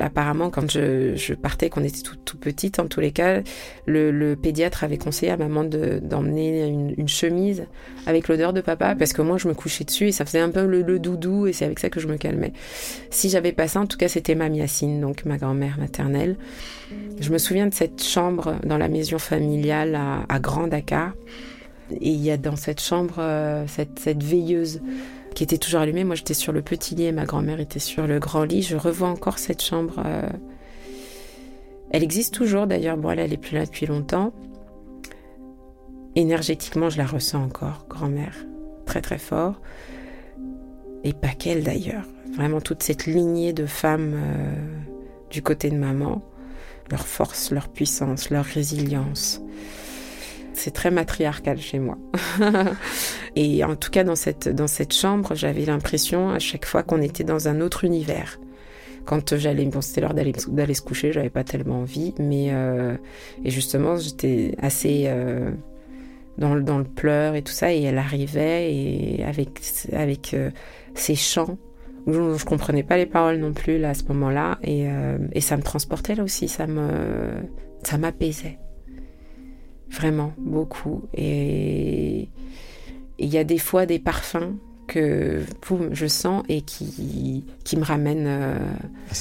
apparemment, 0.00 0.50
quand 0.50 0.70
je, 0.70 1.34
partais, 1.34 1.68
qu'on 1.70 1.84
était 1.84 2.00
tout, 2.24 2.36
petite, 2.36 2.78
en 2.78 2.86
tous 2.86 3.00
les 3.00 3.12
cas, 3.12 3.42
le, 3.86 4.34
pédiatre 4.34 4.84
avait 4.84 4.98
conseillé 4.98 5.30
à 5.30 5.36
maman 5.36 5.64
d'emmener 5.64 6.66
une, 6.66 7.08
chemise 7.08 7.66
avec 8.06 8.28
l'odeur 8.28 8.52
de 8.52 8.60
papa, 8.60 8.94
parce 8.94 9.12
que 9.12 9.22
moi, 9.22 9.38
je 9.38 9.48
me 9.48 9.54
couchais 9.54 9.84
dessus 9.84 10.08
et 10.08 10.12
ça 10.12 10.24
faisait 10.24 10.40
un 10.40 10.50
peu 10.50 10.66
le, 10.66 10.98
doudou, 10.98 11.46
et 11.46 11.52
c'est 11.52 11.64
avec 11.64 11.78
ça 11.78 11.90
que 11.90 12.00
je 12.00 12.08
me 12.08 12.16
calmais. 12.16 12.52
Si 13.10 13.28
j'avais 13.28 13.52
pas 13.52 13.68
ça, 13.68 13.80
en 13.80 13.86
tout 13.86 13.98
cas, 13.98 14.08
c'était 14.08 14.34
ma 14.34 14.48
Yacine, 14.48 15.00
donc 15.00 15.24
ma 15.24 15.36
grand-mère 15.36 15.78
maternelle. 15.78 16.36
Je 17.20 17.30
me 17.30 17.38
souviens 17.38 17.66
de 17.66 17.74
cette 17.74 18.02
chambre 18.02 18.56
dans 18.64 18.78
la 18.78 18.88
maison 18.88 19.18
familiale 19.18 19.94
à, 19.94 20.24
à 20.28 20.38
Grand 20.38 20.68
Dakar. 20.68 21.12
Et 21.90 22.10
il 22.10 22.22
y 22.22 22.30
a 22.30 22.36
dans 22.36 22.56
cette 22.56 22.80
chambre 22.80 23.16
euh, 23.18 23.64
cette, 23.68 23.98
cette, 23.98 24.22
veilleuse 24.22 24.80
qui 25.36 25.44
était 25.44 25.58
toujours 25.58 25.80
allumée. 25.80 26.02
Moi, 26.02 26.16
j'étais 26.16 26.34
sur 26.34 26.50
le 26.50 26.62
petit 26.62 26.94
lit 26.94 27.04
et 27.04 27.12
ma 27.12 27.26
grand-mère 27.26 27.60
était 27.60 27.78
sur 27.78 28.06
le 28.06 28.18
grand 28.18 28.44
lit. 28.44 28.62
Je 28.62 28.74
revois 28.74 29.08
encore 29.08 29.38
cette 29.38 29.62
chambre. 29.62 30.02
Euh, 30.04 30.26
elle 31.90 32.02
existe 32.02 32.32
toujours 32.34 32.66
d'ailleurs. 32.66 32.96
Bon, 32.96 33.10
elle, 33.10 33.18
elle 33.18 33.34
est 33.34 33.36
plus 33.36 33.54
là 33.54 33.66
depuis 33.66 33.84
longtemps. 33.84 34.32
Énergétiquement, 36.14 36.88
je 36.88 36.96
la 36.96 37.06
ressens 37.06 37.44
encore, 37.44 37.84
grand-mère. 37.86 38.34
Très, 38.86 39.02
très 39.02 39.18
fort. 39.18 39.60
Et 41.04 41.12
pas 41.12 41.34
qu'elle 41.38 41.62
d'ailleurs. 41.62 42.06
Vraiment 42.34 42.62
toute 42.62 42.82
cette 42.82 43.04
lignée 43.04 43.52
de 43.52 43.66
femmes 43.66 44.14
euh, 44.14 44.54
du 45.30 45.42
côté 45.42 45.68
de 45.68 45.76
maman. 45.76 46.22
Leur 46.90 47.06
force, 47.06 47.50
leur 47.50 47.68
puissance, 47.68 48.30
leur 48.30 48.46
résilience 48.46 49.42
c'est 50.56 50.72
très 50.72 50.90
matriarcal 50.90 51.58
chez 51.58 51.78
moi. 51.78 51.98
et 53.36 53.62
en 53.62 53.76
tout 53.76 53.90
cas, 53.90 54.04
dans 54.04 54.16
cette, 54.16 54.48
dans 54.48 54.66
cette 54.66 54.94
chambre, 54.94 55.34
j'avais 55.34 55.64
l'impression 55.64 56.30
à 56.30 56.38
chaque 56.38 56.64
fois 56.64 56.82
qu'on 56.82 57.02
était 57.02 57.24
dans 57.24 57.48
un 57.48 57.60
autre 57.60 57.84
univers. 57.84 58.40
Quand 59.04 59.36
j'allais, 59.36 59.64
bon, 59.66 59.80
c'était 59.80 60.00
l'heure 60.00 60.14
d'aller, 60.14 60.32
se 60.74 60.82
coucher, 60.82 61.12
j'avais 61.12 61.30
pas 61.30 61.44
tellement 61.44 61.80
envie, 61.80 62.12
mais 62.18 62.48
euh, 62.50 62.96
et 63.44 63.50
justement, 63.50 63.96
j'étais 63.96 64.56
assez 64.60 65.04
euh, 65.06 65.52
dans, 66.38 66.54
le, 66.54 66.62
dans 66.62 66.78
le 66.78 66.84
pleur 66.84 67.36
et 67.36 67.42
tout 67.42 67.52
ça, 67.52 67.72
et 67.72 67.82
elle 67.82 67.98
arrivait 67.98 68.74
et 68.74 69.24
avec 69.24 69.60
avec 69.92 70.34
euh, 70.34 70.50
ses 70.94 71.14
chants 71.14 71.56
je, 72.08 72.36
je, 72.36 72.44
comprenais 72.44 72.82
pas 72.82 72.96
les 72.96 73.06
paroles 73.06 73.38
non 73.38 73.52
plus 73.52 73.78
là 73.78 73.90
à 73.90 73.94
ce 73.94 74.04
moment-là, 74.04 74.58
et, 74.62 74.86
et 75.32 75.40
ça 75.40 75.56
me 75.56 75.62
transportait 75.62 76.14
là 76.14 76.22
aussi, 76.22 76.46
ça 76.46 76.66
m'apaisait. 77.98 78.58
Vraiment, 79.90 80.32
beaucoup. 80.38 81.02
Et 81.14 82.28
il 83.18 83.28
y 83.28 83.38
a 83.38 83.44
des 83.44 83.58
fois 83.58 83.86
des 83.86 83.98
parfums 83.98 84.56
que 84.86 85.42
je 85.92 86.06
sens 86.06 86.44
et 86.48 86.62
qui, 86.62 87.44
qui 87.64 87.76
me 87.76 87.82
ramènent 87.82 88.26
euh, 88.26 88.58
à 89.10 89.14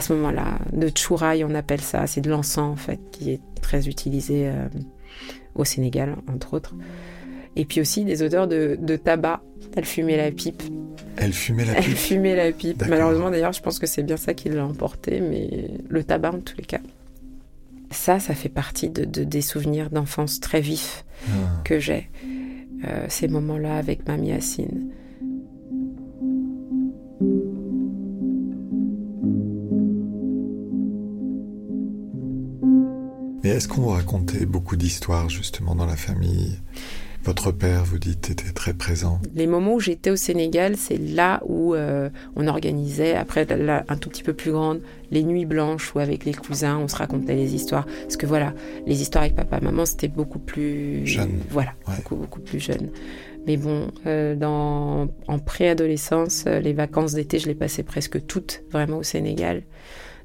ce 0.00 0.12
moment-là. 0.14 0.58
de 0.72 0.90
chouraï, 0.94 1.44
on 1.44 1.54
appelle 1.54 1.80
ça. 1.80 2.06
C'est 2.06 2.20
de 2.20 2.30
l'encens, 2.30 2.72
en 2.72 2.76
fait, 2.76 3.00
qui 3.12 3.30
est 3.30 3.40
très 3.60 3.88
utilisé 3.88 4.48
euh, 4.48 4.68
au 5.54 5.64
Sénégal, 5.64 6.16
entre 6.32 6.54
autres. 6.54 6.74
Et 7.56 7.64
puis 7.64 7.80
aussi 7.80 8.04
des 8.04 8.22
odeurs 8.22 8.48
de, 8.48 8.78
de 8.80 8.96
tabac. 8.96 9.42
Elle 9.76 9.84
fumait 9.84 10.16
la 10.16 10.30
pipe. 10.30 10.62
Elle 11.16 11.32
fumait 11.32 11.64
la 11.64 11.74
pipe 11.74 11.84
Elle 11.84 11.96
fumait 11.96 12.36
la 12.36 12.52
pipe. 12.52 12.84
Malheureusement, 12.88 13.30
d'ailleurs, 13.30 13.52
je 13.52 13.60
pense 13.60 13.78
que 13.78 13.86
c'est 13.86 14.02
bien 14.02 14.16
ça 14.16 14.34
qui 14.34 14.48
l'a 14.48 14.64
emporté, 14.64 15.20
mais 15.20 15.70
le 15.88 16.02
tabac, 16.04 16.32
en 16.32 16.40
tous 16.40 16.56
les 16.56 16.64
cas. 16.64 16.80
Ça, 17.90 18.20
ça 18.20 18.34
fait 18.34 18.48
partie 18.48 18.88
de, 18.88 19.04
des 19.04 19.42
souvenirs 19.42 19.90
d'enfance 19.90 20.40
très 20.40 20.60
vifs 20.60 21.04
ah. 21.28 21.62
que 21.64 21.78
j'ai. 21.80 22.10
Euh, 22.86 23.06
ces 23.08 23.28
moments-là 23.28 23.76
avec 23.76 24.06
Mamie 24.08 24.28
Yacine. 24.28 24.90
Mais 33.42 33.50
est-ce 33.50 33.68
qu'on 33.68 33.82
vous 33.82 33.88
racontait 33.88 34.46
beaucoup 34.46 34.76
d'histoires 34.76 35.28
justement 35.28 35.74
dans 35.74 35.86
la 35.86 35.96
famille? 35.96 36.58
Votre 37.24 37.52
père, 37.52 37.84
vous 37.84 37.98
dites, 37.98 38.30
était 38.30 38.52
très 38.52 38.72
présent. 38.72 39.20
Les 39.34 39.46
moments 39.46 39.74
où 39.74 39.80
j'étais 39.80 40.10
au 40.10 40.16
Sénégal, 40.16 40.76
c'est 40.76 40.96
là 40.96 41.42
où 41.44 41.74
euh, 41.74 42.08
on 42.36 42.46
organisait, 42.46 43.14
après 43.14 43.46
un 43.50 43.96
tout 43.96 44.08
petit 44.08 44.22
peu 44.22 44.32
plus 44.32 44.52
grande, 44.52 44.80
les 45.10 45.22
nuits 45.22 45.44
blanches 45.44 45.94
où 45.94 45.98
avec 45.98 46.24
les 46.24 46.34
cousins, 46.34 46.78
on 46.78 46.88
se 46.88 46.96
racontait 46.96 47.34
les 47.34 47.54
histoires. 47.54 47.86
Parce 48.02 48.16
que 48.16 48.26
voilà, 48.26 48.54
les 48.86 49.02
histoires 49.02 49.24
avec 49.24 49.36
papa, 49.36 49.60
maman, 49.60 49.84
c'était 49.84 50.08
beaucoup 50.08 50.38
plus... 50.38 51.06
Jeune. 51.06 51.40
Voilà, 51.50 51.72
beaucoup, 51.86 52.16
beaucoup 52.16 52.40
plus 52.40 52.60
jeune. 52.60 52.90
Mais 53.46 53.56
bon, 53.56 53.90
euh, 54.06 54.34
dans, 54.34 55.08
en 55.28 55.38
préadolescence, 55.38 56.44
euh, 56.46 56.60
les 56.60 56.72
vacances 56.72 57.14
d'été, 57.14 57.38
je 57.38 57.46
les 57.46 57.54
passais 57.54 57.82
presque 57.82 58.26
toutes 58.26 58.62
vraiment 58.70 58.98
au 58.98 59.02
Sénégal. 59.02 59.62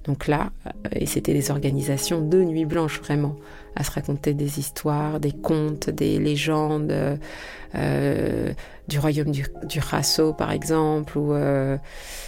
Donc 0.06 0.28
là, 0.28 0.52
euh, 0.66 0.70
et 0.92 1.06
c'était 1.06 1.34
des 1.34 1.52
organisations 1.52 2.22
de 2.22 2.44
nuit 2.44 2.66
blanche 2.66 3.00
vraiment, 3.00 3.36
à 3.76 3.84
se 3.84 3.92
raconter 3.92 4.34
des 4.34 4.60
histoires, 4.60 5.20
des 5.20 5.32
contes, 5.32 5.90
des 5.90 6.20
légendes 6.20 6.94
euh, 7.76 8.54
du 8.88 9.00
royaume 9.00 9.32
du, 9.32 9.46
du 9.68 9.80
par 10.38 10.52
exemple. 10.52 11.18
Ou 11.18 11.34
euh, 11.34 11.78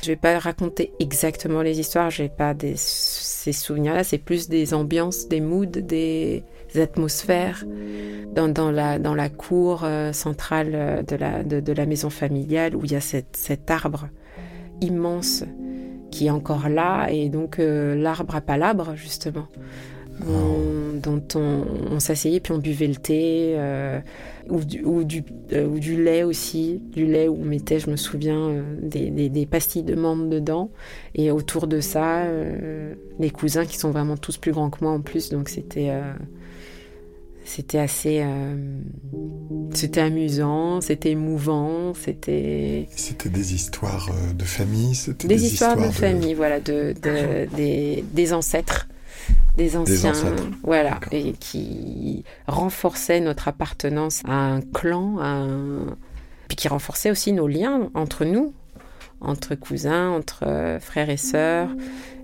je 0.02 0.08
vais 0.08 0.16
pas 0.16 0.40
raconter 0.40 0.92
exactement 1.00 1.62
les 1.62 1.80
histoires, 1.80 2.10
j'ai 2.10 2.30
pas 2.30 2.54
des, 2.54 2.74
ces 2.76 3.54
souvenirs-là. 3.54 4.04
C'est 4.04 4.18
plus 4.18 4.50
des 4.50 4.74
ambiances, 4.74 5.28
des 5.28 5.40
moods, 5.40 5.66
des 5.66 6.44
atmosphères 6.76 7.64
dans, 8.34 8.48
dans, 8.48 8.72
la, 8.72 9.00
dans 9.00 9.16
la 9.16 9.30
cour 9.30 9.82
euh, 9.84 10.12
centrale 10.14 11.06
de 11.08 11.16
la, 11.16 11.44
de, 11.44 11.60
de, 11.60 11.74
la 11.74 11.86
maison 11.86 12.10
familiale 12.10 12.76
où 12.76 12.84
il 12.84 12.92
y 12.92 12.96
a 12.96 13.02
cet 13.02 13.72
arbre 13.72 14.10
immense 14.82 15.44
qui 16.12 16.28
est 16.28 16.30
encore 16.30 16.70
là, 16.70 17.08
et 17.10 17.30
donc 17.30 17.60
euh, 17.60 17.96
l'arbre 17.96 18.36
à 18.36 18.42
palabre, 18.42 18.94
justement, 18.96 19.48
dont 21.04 21.22
on, 21.36 22.00
s'asseyait 22.00 22.40
puis 22.40 22.54
on 22.54 22.58
buvait 22.58 22.88
le 22.88 22.96
thé, 22.96 23.54
euh, 23.56 24.00
ou, 24.50 24.64
du, 24.64 24.84
ou, 24.84 25.04
du, 25.04 25.24
euh, 25.54 25.68
ou, 25.68 25.80
du, 25.80 26.02
lait 26.02 26.24
aussi, 26.24 26.82
du 26.92 27.06
lait 27.06 27.28
où 27.28 27.38
on 27.40 27.46
mettait, 27.46 27.80
je 27.80 27.90
me 27.90 27.98
souviens, 27.98 28.64
des, 28.82 29.12
des, 29.12 29.30
des, 29.30 29.46
pastilles 29.46 29.84
de 29.84 29.96
menthe 29.96 30.30
dedans, 30.30 30.72
et 31.14 31.30
autour 31.30 31.68
de 31.68 31.82
ça, 31.82 32.24
les 33.20 33.30
cousins 33.30 33.66
qui 33.66 33.78
sont 33.78 33.92
vraiment 33.92 34.18
tous 34.18 34.38
plus 34.38 34.52
grands 34.52 34.70
que 34.70 34.84
moi 34.84 34.94
en 34.94 35.02
plus, 35.02 35.30
donc 35.30 35.50
c'était 35.50 35.92
c'était 37.58 37.80
assez 37.80 38.22
euh, 38.22 38.56
c'était 39.74 40.02
amusant 40.02 40.80
c'était 40.80 41.10
émouvant 41.10 41.96
c'était 41.96 42.88
c'était 42.92 43.30
des 43.30 43.56
histoires 43.56 44.08
euh, 44.12 44.34
de 44.34 44.44
famille 44.44 44.94
c'était 44.94 45.28
des, 45.28 45.44
histoires, 45.44 45.76
de, 45.76 45.90
famille 45.90 46.36
voilà 46.36 46.60
de, 46.60 46.94
des, 47.02 48.04
des, 48.14 48.34
ancêtres 48.34 48.88
des 49.58 49.76
anciens 49.76 50.14
voilà 50.62 51.00
et 51.12 51.32
qui 51.32 52.24
renforçaient 52.48 53.22
notre 53.22 53.48
appartenance 53.48 54.22
à 54.28 54.36
un 54.36 54.62
clan 54.62 55.18
à 55.18 55.26
un... 55.26 55.98
puis 56.48 56.58
qui 56.58 56.68
renforçaient 56.68 57.10
aussi 57.10 57.32
nos 57.32 57.48
liens 57.48 57.90
entre 57.96 58.24
nous 58.24 58.54
entre 59.22 59.56
cousins 59.56 60.10
entre 60.10 60.44
euh, 60.46 60.80
frères 60.80 61.10
et 61.10 61.18
sœurs 61.18 61.70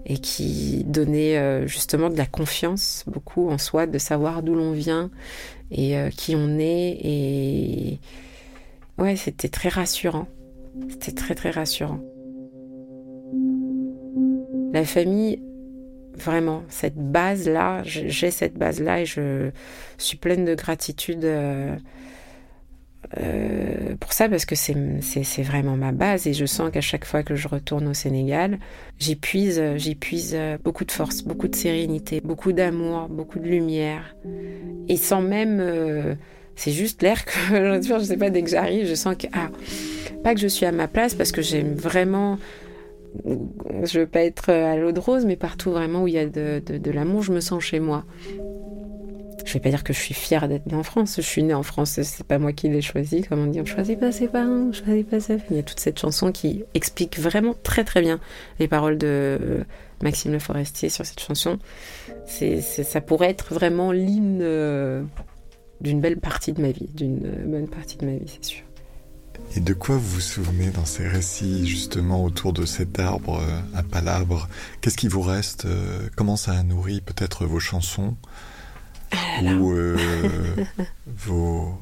et 0.06 0.18
qui 0.18 0.84
donnait 0.86 1.38
euh, 1.38 1.66
justement 1.66 2.10
de 2.10 2.18
la 2.18 2.26
confiance 2.26 3.04
beaucoup 3.08 3.50
en 3.50 3.58
soi, 3.58 3.88
de 3.88 3.98
savoir 3.98 4.44
d'où 4.44 4.54
l'on 4.54 4.72
vient 4.72 5.10
et 5.72 5.98
euh, 5.98 6.10
qui 6.10 6.36
on 6.36 6.60
est. 6.60 6.98
Et 7.02 8.00
ouais, 8.98 9.16
c'était 9.16 9.50
très 9.50 9.70
rassurant. 9.70 10.28
C'était 10.90 11.14
très 11.14 11.36
très 11.36 11.52
rassurant. 11.52 12.00
La 14.74 14.84
famille, 14.84 15.42
vraiment, 16.16 16.64
cette 16.68 16.98
base-là, 16.98 17.84
j'ai 17.86 18.32
cette 18.32 18.58
base-là 18.58 19.02
et 19.02 19.06
je 19.06 19.52
suis 19.98 20.18
pleine 20.18 20.46
de 20.46 20.56
gratitude. 20.56 21.26
Euh, 23.20 23.96
pour 24.00 24.14
ça 24.14 24.28
parce 24.28 24.46
que 24.46 24.56
c'est 24.56 24.74
vraiment 25.44 25.76
ma 25.78 25.92
base 25.92 26.26
et 26.26 26.34
je 26.34 26.46
sens 26.46 26.72
qu'à 26.72 26.82
chaque 26.82 27.06
fois 27.06 27.24
que 27.24 27.36
je 27.36 27.48
retourne 27.48 27.88
au 27.88 27.94
Sénégal, 27.94 28.60
j'y 29.00 29.16
puise, 29.16 29.62
puise 30.00 30.38
beaucoup 30.64 30.86
de 30.86 30.92
force, 30.92 31.22
beaucoup 31.24 31.48
de 31.48 31.56
sérénité, 31.56 32.22
beaucoup 32.22 32.54
d'amour, 32.54 33.08
beaucoup 33.10 33.40
de 33.40 33.48
lumière. 33.48 34.16
Et 34.88 34.98
sans 34.98 35.22
même... 35.22 35.60
Euh, 35.60 36.16
c'est 36.56 36.72
juste 36.72 37.02
l'air 37.02 37.26
que 37.26 37.32
je 37.82 38.04
sais 38.04 38.18
pas, 38.18 38.30
dès 38.30 38.44
que 38.44 38.50
j'arrive, 38.50 38.86
je 38.88 38.96
sens 38.96 39.16
que... 39.16 39.28
Ah, 39.34 39.50
pas 40.24 40.34
que 40.34 40.40
je 40.40 40.48
suis 40.48 40.66
à 40.66 40.72
ma 40.72 40.88
place 40.88 41.16
parce 41.16 41.32
que 41.32 41.42
j'aime 41.42 41.74
vraiment... 41.74 42.38
Je 43.84 44.00
veux 44.00 44.08
pas 44.08 44.22
être 44.22 44.50
à 44.50 44.76
l'eau 44.76 44.92
de 44.92 45.00
rose, 45.00 45.26
mais 45.26 45.36
partout 45.36 45.72
vraiment 45.72 46.04
où 46.04 46.08
il 46.08 46.16
y 46.16 46.18
a 46.18 46.26
de, 46.26 46.60
de 46.60 46.92
l'amour, 46.92 47.22
je 47.22 47.32
me 47.32 47.42
sens 47.42 47.64
chez 47.64 47.80
moi. 47.80 48.06
Je 49.54 49.60
vais 49.60 49.62
pas 49.62 49.70
dire 49.70 49.84
que 49.84 49.94
je 49.94 50.00
suis 50.00 50.16
fière 50.16 50.48
d'être 50.48 50.66
née 50.66 50.74
en 50.74 50.82
France. 50.82 51.18
Je 51.18 51.22
suis 51.22 51.44
née 51.44 51.54
en 51.54 51.62
France, 51.62 52.02
c'est 52.02 52.24
pas 52.24 52.40
moi 52.40 52.54
qui 52.54 52.70
l'ai 52.70 52.82
choisi. 52.82 53.22
Comme 53.22 53.38
on 53.38 53.46
dit, 53.46 53.62
on 53.62 53.66
choisit 53.66 54.00
pas 54.00 54.12
ses 54.12 54.28
parents, 54.28 54.70
on 54.70 54.74
choisit 54.74 55.08
pas 55.08 55.20
sa 55.20 55.36
Il 55.52 55.58
y 55.58 55.60
a 55.60 55.62
toute 55.62 55.80
cette 55.80 56.00
chanson 56.00 56.32
qui 56.32 56.64
explique 56.74 57.20
vraiment 57.20 57.54
très 57.62 57.84
très 57.84 58.02
bien 58.02 58.20
les 58.58 58.68
paroles 58.68 58.98
de 58.98 59.64
Maxime 60.02 60.32
Le 60.32 60.40
Forestier 60.40 60.90
sur 60.90 61.06
cette 61.06 61.20
chanson. 61.20 61.60
C'est, 62.26 62.62
ça 62.62 63.00
pourrait 63.00 63.30
être 63.30 63.54
vraiment 63.54 63.92
l'hymne 63.92 64.40
euh, 64.42 65.04
d'une 65.82 66.02
belle 66.02 66.18
partie 66.18 66.54
de 66.54 66.60
ma 66.60 66.72
vie, 66.72 66.90
d'une 66.96 67.20
bonne 67.46 67.68
partie 67.68 67.98
de 67.98 68.08
ma 68.08 68.14
vie, 68.14 68.26
c'est 68.26 68.44
sûr. 68.44 68.64
Et 69.56 69.60
de 69.60 69.74
quoi 69.74 69.98
vous 69.98 70.16
vous 70.16 70.20
souvenez 70.20 70.72
dans 70.72 70.86
ces 70.86 71.08
récits, 71.08 71.68
justement, 71.68 72.24
autour 72.24 72.54
de 72.54 72.66
cet 72.66 73.00
arbre 73.00 73.40
euh, 73.40 73.78
à 73.78 73.84
palabres 73.84 74.48
Qu'est-ce 74.82 74.98
qui 74.98 75.08
vous 75.08 75.22
reste? 75.22 75.66
Euh, 75.66 76.10
Comment 76.16 76.38
ça 76.38 76.54
a 76.54 76.64
nourri 76.64 77.02
peut-être 77.02 77.46
vos 77.46 77.60
chansons? 77.60 78.16
Ah 79.14 79.54
ou 79.56 79.72
euh, 79.74 79.98
vos, 81.08 81.78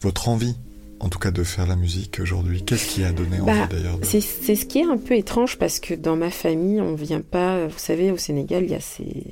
votre 0.00 0.28
envie 0.28 0.56
en 1.00 1.08
tout 1.08 1.18
cas 1.18 1.30
de 1.30 1.42
faire 1.42 1.66
la 1.66 1.76
musique 1.76 2.20
aujourd'hui 2.20 2.62
Qu'est-ce 2.62 2.86
qui 2.86 3.04
a 3.04 3.12
donné 3.12 3.40
envie 3.40 3.46
bah, 3.46 3.68
d'ailleurs 3.70 3.98
C'est 4.02 4.20
ce 4.20 4.64
qui 4.64 4.78
est 4.78 4.84
un 4.84 4.96
peu 4.96 5.14
étrange 5.14 5.58
parce 5.58 5.78
que 5.78 5.94
dans 5.94 6.16
ma 6.16 6.30
famille, 6.30 6.80
on 6.80 6.94
vient 6.94 7.20
pas. 7.20 7.66
Vous 7.66 7.78
savez, 7.78 8.10
au 8.10 8.16
Sénégal, 8.16 8.64
il 8.64 8.70
y 8.70 8.74
a 8.74 8.80
ces. 8.80 9.24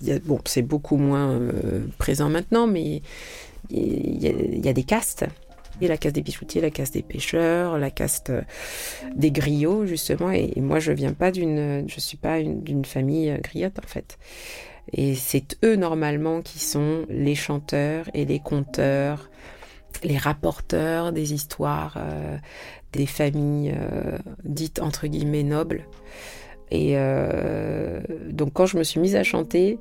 Il 0.00 0.08
y 0.08 0.12
a, 0.12 0.18
bon, 0.18 0.40
c'est 0.44 0.62
beaucoup 0.62 0.96
moins 0.96 1.30
euh, 1.30 1.86
présent 1.98 2.28
maintenant, 2.28 2.66
mais 2.66 3.00
il 3.70 4.22
y, 4.22 4.26
a, 4.26 4.30
il 4.30 4.64
y, 4.64 4.68
a, 4.68 4.72
des 4.72 4.82
castes. 4.82 5.24
Et 5.80 5.88
la 5.88 5.96
caste 5.96 6.14
des 6.14 6.22
bijoutiers, 6.22 6.60
la 6.60 6.70
caste 6.70 6.94
des 6.94 7.02
pêcheurs, 7.02 7.78
la 7.78 7.90
caste 7.90 8.30
euh, 8.30 8.42
des 9.16 9.30
griots, 9.30 9.86
justement. 9.86 10.30
Et, 10.30 10.52
moi, 10.60 10.78
je 10.78 10.92
viens 10.92 11.12
pas 11.12 11.30
d'une. 11.30 11.88
Je 11.88 12.00
suis 12.00 12.16
pas 12.16 12.40
d'une 12.42 12.84
famille 12.84 13.36
griotte, 13.42 13.78
en 13.78 13.88
fait. 13.88 14.18
Et 14.92 15.14
c'est 15.14 15.56
eux 15.64 15.76
normalement 15.76 16.42
qui 16.42 16.58
sont 16.58 17.06
les 17.08 17.34
chanteurs 17.34 18.08
et 18.14 18.24
les 18.24 18.38
conteurs, 18.38 19.30
les 20.02 20.18
rapporteurs 20.18 21.12
des 21.12 21.32
histoires 21.32 21.96
euh, 21.96 22.36
des 22.92 23.06
familles 23.06 23.74
euh, 23.76 24.18
dites 24.44 24.80
entre 24.80 25.06
guillemets 25.06 25.42
nobles. 25.42 25.86
Et 26.70 26.92
euh, 26.94 28.00
donc 28.30 28.52
quand 28.52 28.66
je 28.66 28.76
me 28.76 28.84
suis 28.84 29.00
mise 29.00 29.16
à 29.16 29.22
chanter, 29.22 29.78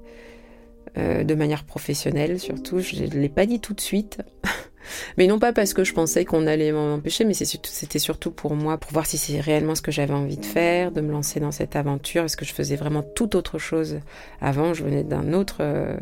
de 0.96 1.34
manière 1.34 1.64
professionnelle 1.64 2.40
surtout, 2.40 2.78
je 2.78 2.96
ne 2.96 3.08
l'ai 3.08 3.30
pas 3.30 3.48
dit 3.48 3.60
tout 3.60 3.74
de 3.74 3.82
suite. 3.82 4.22
Mais 5.18 5.28
non 5.28 5.40
pas 5.40 5.54
parce 5.54 5.74
que 5.74 5.84
je 5.84 5.94
pensais 5.94 6.26
qu'on 6.26 6.48
allait 6.48 6.72
m'empêcher, 6.72 7.26
mais 7.26 7.34
c'était 7.34 8.00
surtout 8.00 8.32
pour 8.32 8.56
moi, 8.56 8.78
pour 8.78 8.92
voir 8.92 9.06
si 9.06 9.18
c'est 9.18 9.40
réellement 9.40 9.76
ce 9.76 9.82
que 9.82 9.92
j'avais 9.92 10.14
envie 10.14 10.38
de 10.38 10.46
faire, 10.46 10.92
de 10.92 11.02
me 11.02 11.12
lancer 11.12 11.40
dans 11.40 11.52
cette 11.52 11.76
aventure, 11.76 12.24
parce 12.24 12.36
que 12.36 12.46
je 12.46 12.54
faisais 12.54 12.76
vraiment 12.76 13.04
tout 13.04 13.36
autre 13.36 13.58
chose 13.58 14.00
avant? 14.42 14.74
Je 14.74 14.84
venais 14.84 15.04
d'un 15.04 15.34
autre, 15.34 15.58
euh, 15.62 15.98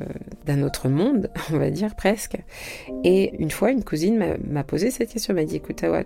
monde, 0.90 1.30
on 1.52 1.58
va 1.58 1.70
dire 1.70 1.96
presque. 1.96 2.38
Et 3.04 3.36
une 3.42 3.52
fois, 3.52 3.72
une 3.72 3.84
cousine 3.84 4.38
m'a 4.48 4.64
posé 4.64 4.92
cette 4.92 5.10
question, 5.10 5.34
m'a 5.34 5.44
dit, 5.44 5.58
écoute, 5.58 5.84
Awat, 5.84 6.06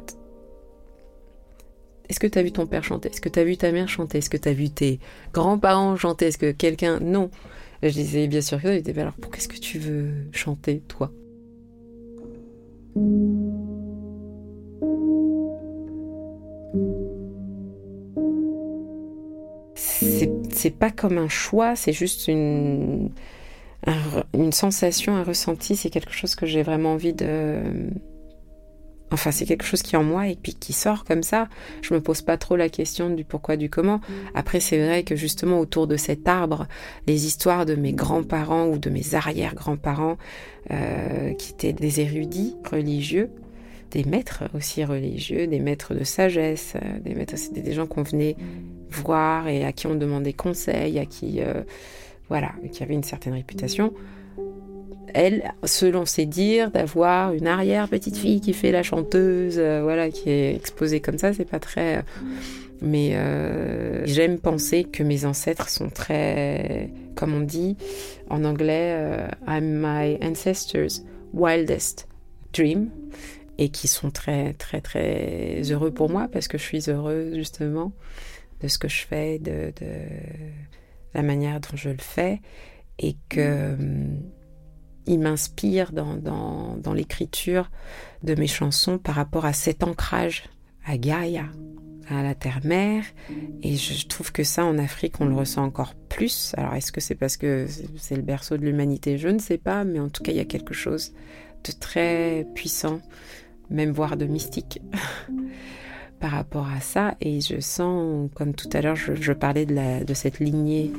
est-ce 2.09 2.19
que 2.19 2.27
tu 2.27 2.37
as 2.37 2.43
vu 2.43 2.51
ton 2.51 2.67
père 2.67 2.83
chanter? 2.83 3.09
Est-ce 3.09 3.21
que 3.21 3.29
tu 3.29 3.39
as 3.39 3.43
vu 3.43 3.57
ta 3.57 3.71
mère 3.71 3.89
chanter? 3.89 4.19
Est-ce 4.19 4.29
que 4.29 4.37
tu 4.37 4.49
as 4.49 4.53
vu 4.53 4.69
tes 4.69 4.99
grands-parents 5.33 5.95
chanter? 5.95 6.27
Est-ce 6.27 6.37
que 6.37 6.51
quelqu'un... 6.51 6.99
Non. 6.99 7.31
Je 7.81 7.89
disais, 7.89 8.27
bien 8.27 8.41
sûr 8.41 8.61
que 8.61 8.67
non. 8.67 8.73
Était, 8.73 8.97
alors, 8.99 9.13
pourquoi 9.13 9.39
est-ce 9.39 9.47
que 9.47 9.57
tu 9.57 9.79
veux 9.79 10.11
chanter, 10.31 10.81
toi? 10.87 11.11
C'est 19.75 20.71
pas 20.71 20.89
comme 20.91 21.17
un 21.17 21.29
choix, 21.29 21.75
c'est 21.75 21.93
juste 21.93 22.27
une, 22.27 23.11
une 24.33 24.51
sensation, 24.51 25.15
un 25.15 25.23
ressenti, 25.23 25.75
c'est 25.75 25.89
quelque 25.89 26.13
chose 26.13 26.35
que 26.35 26.45
j'ai 26.45 26.63
vraiment 26.63 26.93
envie 26.93 27.13
de... 27.13 27.61
Enfin, 29.11 29.31
c'est 29.31 29.45
quelque 29.45 29.63
chose 29.63 29.83
qui 29.83 29.95
est 29.95 29.97
en 29.97 30.03
moi 30.03 30.27
et 30.27 30.35
puis 30.35 30.55
qui 30.55 30.73
sort 30.73 31.03
comme 31.03 31.23
ça. 31.23 31.47
Je 31.81 31.93
me 31.93 32.01
pose 32.01 32.21
pas 32.21 32.37
trop 32.37 32.55
la 32.55 32.69
question 32.69 33.09
du 33.09 33.23
pourquoi, 33.23 33.55
du 33.55 33.69
comment. 33.69 34.01
Après, 34.33 34.59
c'est 34.59 34.83
vrai 34.83 35.03
que 35.03 35.15
justement 35.15 35.59
autour 35.59 35.87
de 35.87 35.95
cet 35.95 36.27
arbre, 36.27 36.67
les 37.05 37.25
histoires 37.25 37.65
de 37.65 37.75
mes 37.75 37.93
grands-parents 37.93 38.65
ou 38.67 38.79
de 38.79 38.89
mes 38.89 39.13
arrière-grands-parents, 39.13 40.17
euh, 40.71 41.33
qui 41.33 41.51
étaient 41.51 41.73
des 41.73 42.01
érudits 42.01 42.55
religieux, 42.69 43.29
des 43.91 44.03
maîtres 44.03 44.45
aussi 44.55 44.83
religieux, 44.83 45.45
des 45.45 45.59
maîtres 45.59 45.93
de 45.93 46.03
sagesse, 46.03 46.73
euh, 46.75 46.99
des 46.99 47.13
maîtres, 47.13 47.37
c'était 47.37 47.61
des 47.61 47.73
gens 47.73 47.85
qu'on 47.85 48.01
venait 48.01 48.35
voir 48.89 49.47
et 49.47 49.63
à 49.63 49.71
qui 49.71 49.85
on 49.85 49.93
demandait 49.95 50.33
conseil, 50.33 50.97
à 50.97 51.05
qui, 51.05 51.41
euh, 51.41 51.61
voilà, 52.29 52.53
qui 52.71 52.81
avaient 52.81 52.95
une 52.95 53.03
certaine 53.03 53.33
réputation. 53.33 53.93
Elle, 55.13 55.53
selon 55.63 56.05
ses 56.05 56.25
dires, 56.25 56.71
d'avoir 56.71 57.33
une 57.33 57.47
arrière 57.47 57.87
petite 57.87 58.17
fille 58.17 58.41
qui 58.41 58.53
fait 58.53 58.71
la 58.71 58.83
chanteuse, 58.83 59.55
euh, 59.57 59.81
voilà, 59.83 60.09
qui 60.09 60.29
est 60.29 60.55
exposée 60.55 60.99
comme 60.99 61.17
ça, 61.17 61.33
c'est 61.33 61.49
pas 61.49 61.59
très. 61.59 62.03
mais 62.81 63.15
j'aime 64.05 64.37
penser 64.39 64.83
que 64.83 65.03
mes 65.03 65.25
ancêtres 65.25 65.69
sont 65.69 65.89
très, 65.89 66.91
comme 67.15 67.33
on 67.33 67.41
dit 67.41 67.77
en 68.29 68.43
anglais, 68.43 69.27
I'm 69.47 69.79
my 69.81 70.17
ancestors' 70.21 71.01
wildest 71.33 72.07
dream 72.53 72.89
et 73.57 73.69
qui 73.69 73.87
sont 73.87 74.11
très 74.11 74.53
très 74.53 74.81
très 74.81 75.61
heureux 75.71 75.91
pour 75.91 76.09
moi 76.09 76.27
parce 76.31 76.47
que 76.47 76.57
je 76.57 76.63
suis 76.63 76.89
heureuse 76.89 77.35
justement 77.35 77.93
de 78.61 78.67
ce 78.67 78.77
que 78.77 78.87
je 78.87 79.05
fais, 79.05 79.39
de, 79.39 79.73
de, 79.79 79.91
la 81.13 81.21
manière 81.21 81.59
dont 81.59 81.75
je 81.75 81.89
le 81.89 81.97
fais 81.97 82.41
et 82.99 83.15
que 83.29 83.75
il 85.07 85.19
m'inspire 85.19 85.91
dans, 85.91 86.15
dans, 86.15 86.93
l'écriture 86.93 87.69
de 88.23 88.35
mes 88.35 88.47
chansons 88.47 88.97
par 88.97 89.15
rapport 89.15 89.45
à 89.45 89.53
cet 89.53 89.83
ancrage 89.83 90.43
à 90.85 90.97
Gaïa, 90.97 91.45
à 92.09 92.23
la 92.23 92.35
terre-mère. 92.35 93.03
Et 93.61 93.75
je 93.75 94.07
trouve 94.07 94.31
que 94.31 94.43
ça, 94.43 94.65
en 94.65 94.77
Afrique, 94.77 95.19
on 95.19 95.25
le 95.25 95.35
ressent 95.35 95.63
encore 95.63 95.95
plus. 95.95 96.53
Alors, 96.57 96.73
est-ce 96.75 96.91
que 96.91 97.01
c'est 97.01 97.15
parce 97.15 97.37
que 97.37 97.67
c'est 97.97 98.15
le 98.15 98.21
berceau 98.21 98.57
de 98.57 98.63
l'humanité? 98.63 99.17
Je 99.17 99.27
ne 99.27 99.39
sais 99.39 99.57
pas, 99.57 99.83
mais 99.83 99.99
en 99.99 100.09
tout 100.09 100.23
cas, 100.23 100.31
il 100.31 100.37
y 100.37 100.41
a 100.41 100.45
quelque 100.45 100.73
chose 100.73 101.13
de 101.63 101.71
très 101.71 102.45
puissant, 102.55 103.01
même 103.69 103.91
voire 103.91 104.17
de 104.17 104.25
mystique. 104.25 104.81
par 106.19 106.31
rapport 106.31 106.67
à 106.69 106.79
ça 106.79 107.15
et 107.19 107.41
je 107.41 107.59
sens, 107.59 108.29
comme 108.35 108.53
tout 108.53 108.69
à 108.73 108.81
l'heure, 108.81 108.95
je, 108.95 109.33
parlais 109.33 109.65
de, 109.65 109.75
la, 109.75 110.03
de 110.03 110.13
cette 110.13 110.39
lignée 110.39 110.91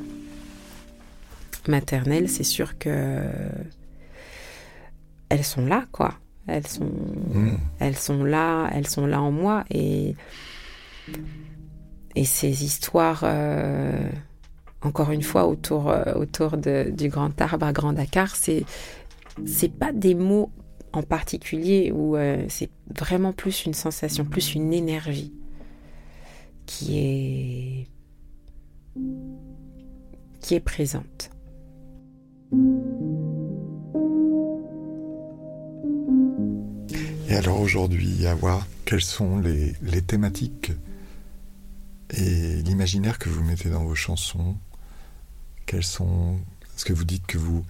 maternelle, 1.67 2.29
c'est 2.29 2.43
sûr 2.43 2.77
que 2.77 3.21
elles 5.29 5.43
sont 5.43 5.65
là, 5.65 5.85
quoi. 5.91 6.13
Elles 6.47 6.67
sont, 6.67 6.85
mmh. 6.85 7.57
elles 7.79 7.97
sont 7.97 8.23
là, 8.23 8.69
elles 8.73 8.87
sont 8.87 9.05
là 9.05 9.21
en 9.21 9.31
moi 9.31 9.65
et 9.69 10.15
et 12.15 12.25
ces 12.25 12.63
histoires, 12.63 13.21
euh, 13.23 14.09
encore 14.81 15.11
une 15.11 15.21
fois, 15.21 15.45
autour, 15.45 15.89
euh, 15.89 16.15
autour 16.15 16.57
de, 16.57 16.89
du 16.89 17.09
grand 17.09 17.39
arbre 17.39 17.65
à 17.67 17.71
Grand 17.71 17.93
Dakar, 17.93 18.35
c'est 18.35 18.63
c'est 19.45 19.71
pas 19.71 19.93
des 19.93 20.15
mots 20.15 20.49
en 20.93 21.03
particulier 21.03 21.91
où 21.93 22.15
euh, 22.15 22.43
c'est 22.49 22.71
vraiment 22.97 23.33
plus 23.33 23.65
une 23.65 23.75
sensation, 23.75 24.25
plus 24.25 24.55
une 24.55 24.73
énergie 24.73 25.31
qui 26.65 26.97
est 26.97 27.87
qui 30.41 30.55
est 30.55 30.59
présente. 30.59 31.29
Alors 37.37 37.61
aujourd'hui, 37.61 38.25
à 38.25 38.35
voir 38.35 38.65
quelles 38.85 39.03
sont 39.03 39.37
les, 39.39 39.73
les 39.81 40.01
thématiques 40.01 40.71
et 42.09 42.61
l'imaginaire 42.63 43.19
que 43.19 43.29
vous 43.29 43.43
mettez 43.43 43.69
dans 43.69 43.83
vos 43.83 43.95
chansons, 43.95 44.55
quels 45.65 45.83
sont. 45.83 46.37
Est-ce 46.75 46.85
que 46.85 46.93
vous 46.93 47.05
dites 47.05 47.25
que 47.27 47.37
vous 47.37 47.63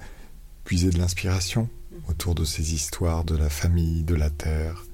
puisez 0.64 0.90
de 0.90 0.98
l'inspiration 0.98 1.70
autour 2.08 2.36
de 2.36 2.46
ces 2.46 2.74
histoires 2.74 3.24
de 3.24 3.36
la 3.36 3.50
famille, 3.50 4.04
de 4.04 4.16
la 4.16 4.30
terre, 4.30 4.86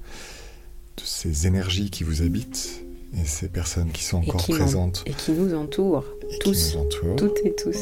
de 0.96 1.02
ces 1.02 1.46
énergies 1.46 1.90
qui 1.90 2.04
vous 2.04 2.22
habitent 2.22 2.84
et 3.16 3.24
ces 3.24 3.48
personnes 3.48 3.92
qui 3.92 4.02
sont 4.02 4.18
encore 4.18 4.46
présentes 4.46 5.04
et 5.06 5.12
qui 5.12 5.32
nous 5.32 5.54
entourent, 5.54 6.04
tous, 6.40 6.76
toutes 7.16 7.38
et 7.44 7.54
tous. 7.54 7.76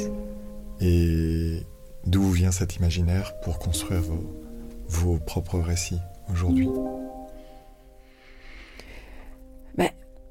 Et 0.80 1.62
d'où 2.06 2.30
vient 2.30 2.50
cet 2.50 2.76
imaginaire 2.76 3.32
pour 3.40 3.58
construire 3.58 4.02
vos, 4.02 4.34
vos 4.88 5.16
propres 5.18 5.60
récits? 5.60 6.00
Aujourd'hui 6.30 6.68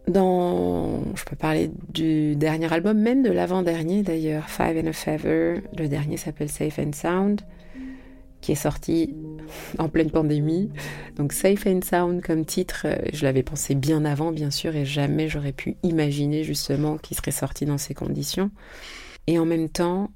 Dans, 0.08 1.16
je 1.16 1.24
peux 1.24 1.36
parler 1.36 1.72
du 1.94 2.36
dernier 2.36 2.72
album, 2.74 2.98
même 3.00 3.22
de 3.24 3.30
l'avant-dernier 3.30 4.04
d'ailleurs, 4.04 4.50
Five 4.50 4.78
and 4.84 4.88
a 4.88 4.94
Feather. 4.94 5.62
Le 5.78 5.88
dernier 5.88 6.18
s'appelle 6.18 6.50
Safe 6.50 6.80
and 6.80 6.92
Sound, 6.94 7.42
qui 8.42 8.52
est 8.52 8.56
sorti 8.56 9.16
en 9.78 9.90
pleine 9.90 10.10
pandémie. 10.10 10.70
Donc 11.16 11.34
Safe 11.34 11.66
and 11.68 11.82
Sound 11.84 12.22
comme 12.22 12.46
titre, 12.46 12.82
euh, 12.86 12.96
je 13.14 13.24
l'avais 13.24 13.44
pensé 13.44 13.76
bien 13.76 14.04
avant, 14.04 14.32
bien 14.32 14.50
sûr, 14.50 14.76
et 14.76 14.86
jamais 14.86 15.30
j'aurais 15.30 15.54
pu 15.54 15.78
imaginer 15.84 16.44
justement 16.44 16.98
qu'il 16.98 17.16
serait 17.16 17.32
sorti 17.32 17.66
dans 17.66 17.78
ces 17.78 17.94
conditions. 17.94 18.50
Et 19.28 19.38
en 19.38 19.46
même 19.46 19.70
temps, 19.70 20.10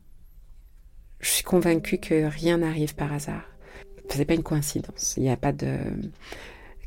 je 1.20 1.30
suis 1.30 1.44
convaincue 1.44 2.00
que 2.00 2.26
rien 2.26 2.58
n'arrive 2.58 2.96
par 2.96 3.14
hasard. 3.14 3.55
C'est 4.16 4.26
pas 4.26 4.34
une 4.34 4.44
coïncidence. 4.44 5.16
Il 5.18 5.24
n'y 5.24 5.30
a 5.30 5.38
pas 5.38 5.52
de. 5.52 5.78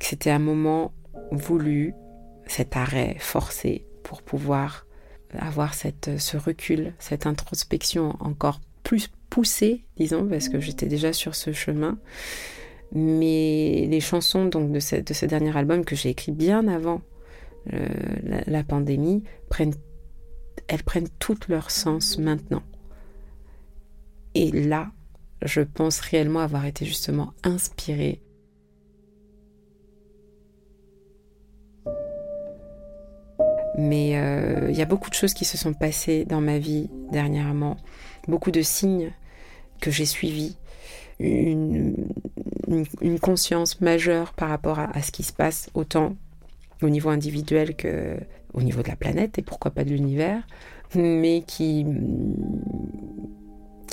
C'était 0.00 0.30
un 0.30 0.38
moment 0.38 0.92
voulu, 1.30 1.94
cet 2.46 2.76
arrêt 2.76 3.16
forcé 3.18 3.86
pour 4.02 4.22
pouvoir 4.22 4.86
avoir 5.38 5.74
cette, 5.74 6.18
ce 6.18 6.36
recul, 6.36 6.94
cette 6.98 7.26
introspection 7.26 8.16
encore 8.20 8.60
plus 8.82 9.10
poussée, 9.28 9.84
disons, 9.98 10.26
parce 10.26 10.48
que 10.48 10.60
j'étais 10.60 10.86
déjà 10.86 11.12
sur 11.12 11.34
ce 11.34 11.52
chemin. 11.52 11.98
Mais 12.92 13.86
les 13.90 14.00
chansons 14.00 14.46
donc 14.46 14.72
de 14.72 14.80
ce, 14.80 14.96
de 14.96 15.12
ce 15.12 15.26
dernier 15.26 15.54
album 15.54 15.84
que 15.84 15.94
j'ai 15.94 16.08
écrit 16.08 16.32
bien 16.32 16.66
avant 16.68 17.02
euh, 17.74 17.86
la, 18.46 18.64
pandémie 18.64 19.24
prennent, 19.50 19.74
elles 20.68 20.82
prennent 20.82 21.10
tout 21.18 21.36
leur 21.48 21.70
sens 21.70 22.16
maintenant. 22.16 22.62
Et 24.34 24.50
là, 24.50 24.90
je 25.42 25.61
pense 25.61 26.01
réellement 26.01 26.40
avoir 26.40 26.66
été 26.66 26.85
justement 26.85 27.33
inspirée. 27.44 28.20
Mais 33.77 34.18
euh, 34.18 34.70
il 34.70 34.77
y 34.77 34.83
a 34.83 34.87
beaucoup 34.87 35.09
de 35.09 35.14
choses 35.14 35.35
qui 35.35 35.44
se 35.44 35.57
sont 35.57 35.72
passées 35.72 36.24
dans 36.24 36.40
ma 36.40 36.59
vie 36.59 36.90
dernièrement, 37.12 37.77
beaucoup 38.27 38.51
de 38.51 38.61
signes 38.61 39.12
que 39.81 39.92
j'ai 39.92 40.05
suivis, 40.05 40.57
une, 41.20 41.94
conscience 43.20 43.81
majeure 43.81 44.33
par 44.33 44.48
rapport 44.48 44.81
à, 44.81 45.01
ce 45.03 45.12
qui 45.12 45.22
se 45.22 45.33
passe, 45.33 45.70
autant 45.74 46.16
au 46.83 46.88
niveau 46.88 47.09
individuel 47.09 47.77
que 47.77 48.16
au 48.53 48.62
niveau 48.62 48.83
de 48.83 48.88
la 48.88 48.96
planète 48.96 49.38
et 49.38 49.42
pourquoi 49.42 49.70
pas 49.70 49.85
de 49.85 49.90
l'univers, 49.90 50.42
mais 50.94 51.42
qui 51.46 51.87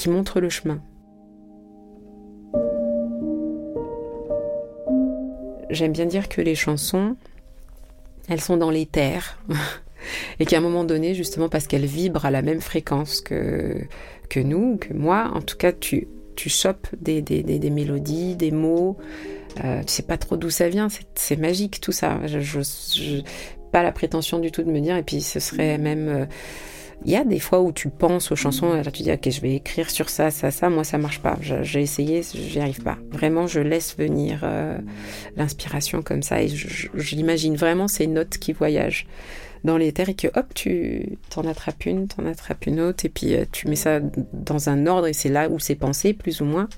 montre 0.08 0.40
le 0.40 0.50
chemin. 0.50 0.82
J'aime 5.70 5.92
bien 5.92 6.06
dire 6.06 6.30
que 6.30 6.42
les 6.42 6.56
chansons, 6.56 7.16
elles 8.30 8.42
sont 8.42 8.58
dans 8.58 8.72
les 8.72 8.86
terres. 8.86 9.40
et 10.40 10.46
qu'à 10.46 10.58
un 10.58 10.62
moment 10.62 10.84
donné, 10.84 11.14
justement 11.14 11.50
parce 11.50 11.68
qu'elles 11.68 11.86
vibrent 11.86 12.26
à 12.26 12.32
la 12.32 12.42
même 12.42 12.62
fréquence 12.62 13.22
que, 13.22 13.82
que 14.30 14.40
nous, 14.40 14.78
que 14.78 14.94
moi, 14.94 15.32
en 15.34 15.42
tout 15.42 15.58
cas, 15.58 15.72
tu, 15.72 16.08
tu 16.36 16.50
chopes 16.50 16.88
des, 17.00 17.22
des, 17.22 17.44
des, 17.44 17.70
mélodies, 17.70 18.36
des 18.36 18.52
mots. 18.52 18.98
Euh, 19.64 19.82
tu 19.82 19.94
sais 19.94 20.04
pas 20.04 20.18
trop 20.18 20.38
d'où 20.38 20.50
ça 20.50 20.68
vient, 20.70 20.88
c'est 21.16 21.40
magique 21.40 21.80
tout 21.80 21.92
ça. 21.92 22.20
Je, 22.28 22.40
je, 22.40 23.22
pas 23.72 23.84
la 23.84 23.92
prétention 23.92 24.40
du 24.40 24.52
tout 24.52 24.64
de 24.64 24.72
me 24.72 24.80
dire, 24.80 24.98
et 24.98 25.04
puis 25.04 25.22
ce 25.22 25.40
serait 25.40 25.78
même. 25.78 26.08
Euh, 26.08 26.26
il 27.04 27.12
y 27.12 27.16
a 27.16 27.24
des 27.24 27.40
fois 27.40 27.62
où 27.62 27.72
tu 27.72 27.90
penses 27.90 28.32
aux 28.32 28.36
chansons, 28.36 28.76
et 28.76 28.92
tu 28.92 29.04
dis 29.04 29.12
ok 29.12 29.30
je 29.30 29.42
vais 29.42 29.56
écrire 29.56 29.90
sur 29.90 30.10
ça, 30.10 30.32
ça, 30.32 30.52
ça. 30.52 30.70
Moi 30.70 30.84
ça 30.84 30.98
marche 30.98 31.20
pas. 31.20 31.38
J'ai 31.42 31.82
essayé, 31.82 32.22
j'y 32.24 32.60
arrive 32.60 32.82
pas. 32.82 32.98
Vraiment 33.12 33.48
je 33.48 33.60
laisse 33.60 33.98
venir 33.98 34.42
euh, 34.44 34.78
l'inspiration 35.36 36.02
comme 36.02 36.24
ça 36.24 36.42
et 36.42 36.48
j'imagine 36.96 37.56
vraiment 37.56 37.88
ces 37.88 38.08
notes 38.08 38.38
qui 38.38 38.54
voyagent 38.54 39.08
dans 39.64 39.78
les 39.78 39.92
terres 39.92 40.10
et 40.10 40.14
que 40.14 40.28
hop 40.28 40.54
tu 40.54 41.18
t'en 41.30 41.46
attrapes 41.48 41.86
une, 41.86 42.08
t'en 42.08 42.26
attrapes 42.26 42.68
une 42.68 42.80
autre 42.80 43.06
et 43.06 43.10
puis 43.10 43.36
euh, 43.36 43.46
tu 43.52 43.68
mets 43.68 43.76
ça 43.76 44.00
dans 44.32 44.70
un 44.70 44.86
ordre 44.88 45.08
et 45.08 45.14
c'est 45.14 45.30
là 45.30 45.50
où 45.50 45.60
c'est 45.60 45.76
pensé 45.76 46.14
plus 46.14 46.42
ou 46.42 46.46
moins 46.46 46.70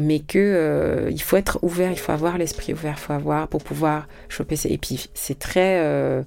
mais 0.00 0.20
que 0.20 0.38
euh, 0.38 1.10
il 1.10 1.20
faut 1.20 1.36
être 1.36 1.58
ouvert, 1.60 1.92
il 1.92 1.98
faut 1.98 2.10
avoir 2.10 2.38
l'esprit 2.38 2.72
ouvert, 2.72 2.94
il 2.96 3.00
faut 3.00 3.12
avoir 3.12 3.48
pour 3.48 3.62
pouvoir 3.62 4.08
choper. 4.30 4.56
Et 4.64 4.78
puis 4.78 5.10
c'est 5.12 5.38
très, 5.38 5.78
euh, 5.80 6.22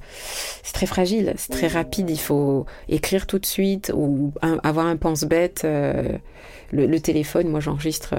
c'est 0.61 0.73
très 0.73 0.85
fragile, 0.85 1.33
c'est 1.37 1.51
très 1.51 1.67
rapide. 1.67 2.09
Il 2.11 2.19
faut 2.19 2.67
écrire 2.87 3.25
tout 3.25 3.39
de 3.39 3.47
suite 3.47 3.91
ou 3.93 4.31
avoir 4.41 4.85
un 4.85 4.95
pense-bête. 4.95 5.63
Euh, 5.65 6.17
le, 6.71 6.99
téléphone, 6.99 7.49
moi 7.49 7.59
j'enregistre 7.59 8.15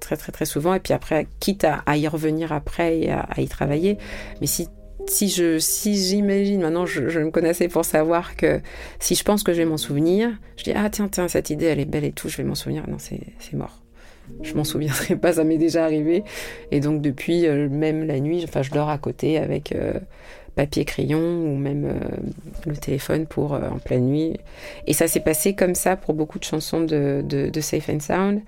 très 0.00 0.16
très 0.16 0.32
très 0.32 0.46
souvent 0.46 0.74
et 0.74 0.80
puis 0.80 0.92
après, 0.92 1.28
quitte 1.38 1.64
à, 1.64 1.96
y 1.96 2.08
revenir 2.08 2.52
après 2.52 2.98
et 2.98 3.10
à, 3.10 3.28
y 3.38 3.46
travailler. 3.46 3.98
Mais 4.40 4.48
si 4.48 4.68
si 5.06 5.28
je 5.28 5.58
si 5.58 5.94
j'imagine 5.94 6.60
maintenant 6.60 6.84
je, 6.84 7.08
je, 7.08 7.20
me 7.20 7.30
connaissais 7.30 7.68
pour 7.68 7.84
savoir 7.84 8.36
que 8.36 8.60
si 8.98 9.14
je 9.14 9.22
pense 9.22 9.42
que 9.42 9.54
je 9.54 9.58
vais 9.58 9.64
m'en 9.64 9.78
souvenir 9.78 10.30
je 10.56 10.64
dis 10.64 10.72
ah 10.74 10.90
tiens 10.90 11.08
tiens 11.08 11.28
cette 11.28 11.48
idée 11.48 11.64
elle 11.64 11.80
est 11.80 11.86
belle 11.86 12.04
et 12.04 12.12
tout 12.12 12.28
je 12.28 12.36
vais 12.36 12.44
m'en 12.44 12.56
souvenir 12.56 12.86
non 12.90 12.98
c'est 12.98 13.22
mort 13.54 13.80
je 14.42 14.54
m'en 14.54 14.64
souviendrai 14.64 15.16
pas, 15.16 15.34
ça 15.34 15.44
m'est 15.44 15.58
déjà 15.58 15.84
arrivé. 15.84 16.24
Et 16.70 16.80
donc 16.80 17.02
depuis, 17.02 17.46
euh, 17.46 17.68
même 17.68 18.06
la 18.06 18.20
nuit, 18.20 18.42
enfin, 18.44 18.62
je 18.62 18.70
dors 18.70 18.88
à 18.88 18.98
côté 18.98 19.38
avec 19.38 19.72
euh, 19.72 19.94
papier 20.54 20.84
crayon 20.84 21.20
ou 21.20 21.56
même 21.56 21.84
euh, 21.84 22.16
le 22.66 22.76
téléphone 22.76 23.26
pour 23.26 23.52
en 23.52 23.78
pleine 23.78 24.06
nuit. 24.06 24.36
Et 24.86 24.92
ça 24.92 25.08
s'est 25.08 25.20
passé 25.20 25.54
comme 25.54 25.74
ça 25.74 25.96
pour 25.96 26.14
beaucoup 26.14 26.38
de 26.38 26.44
chansons 26.44 26.80
de, 26.80 27.22
de, 27.26 27.60
Safe 27.60 27.88
and 27.88 28.00
Sound. 28.00 28.40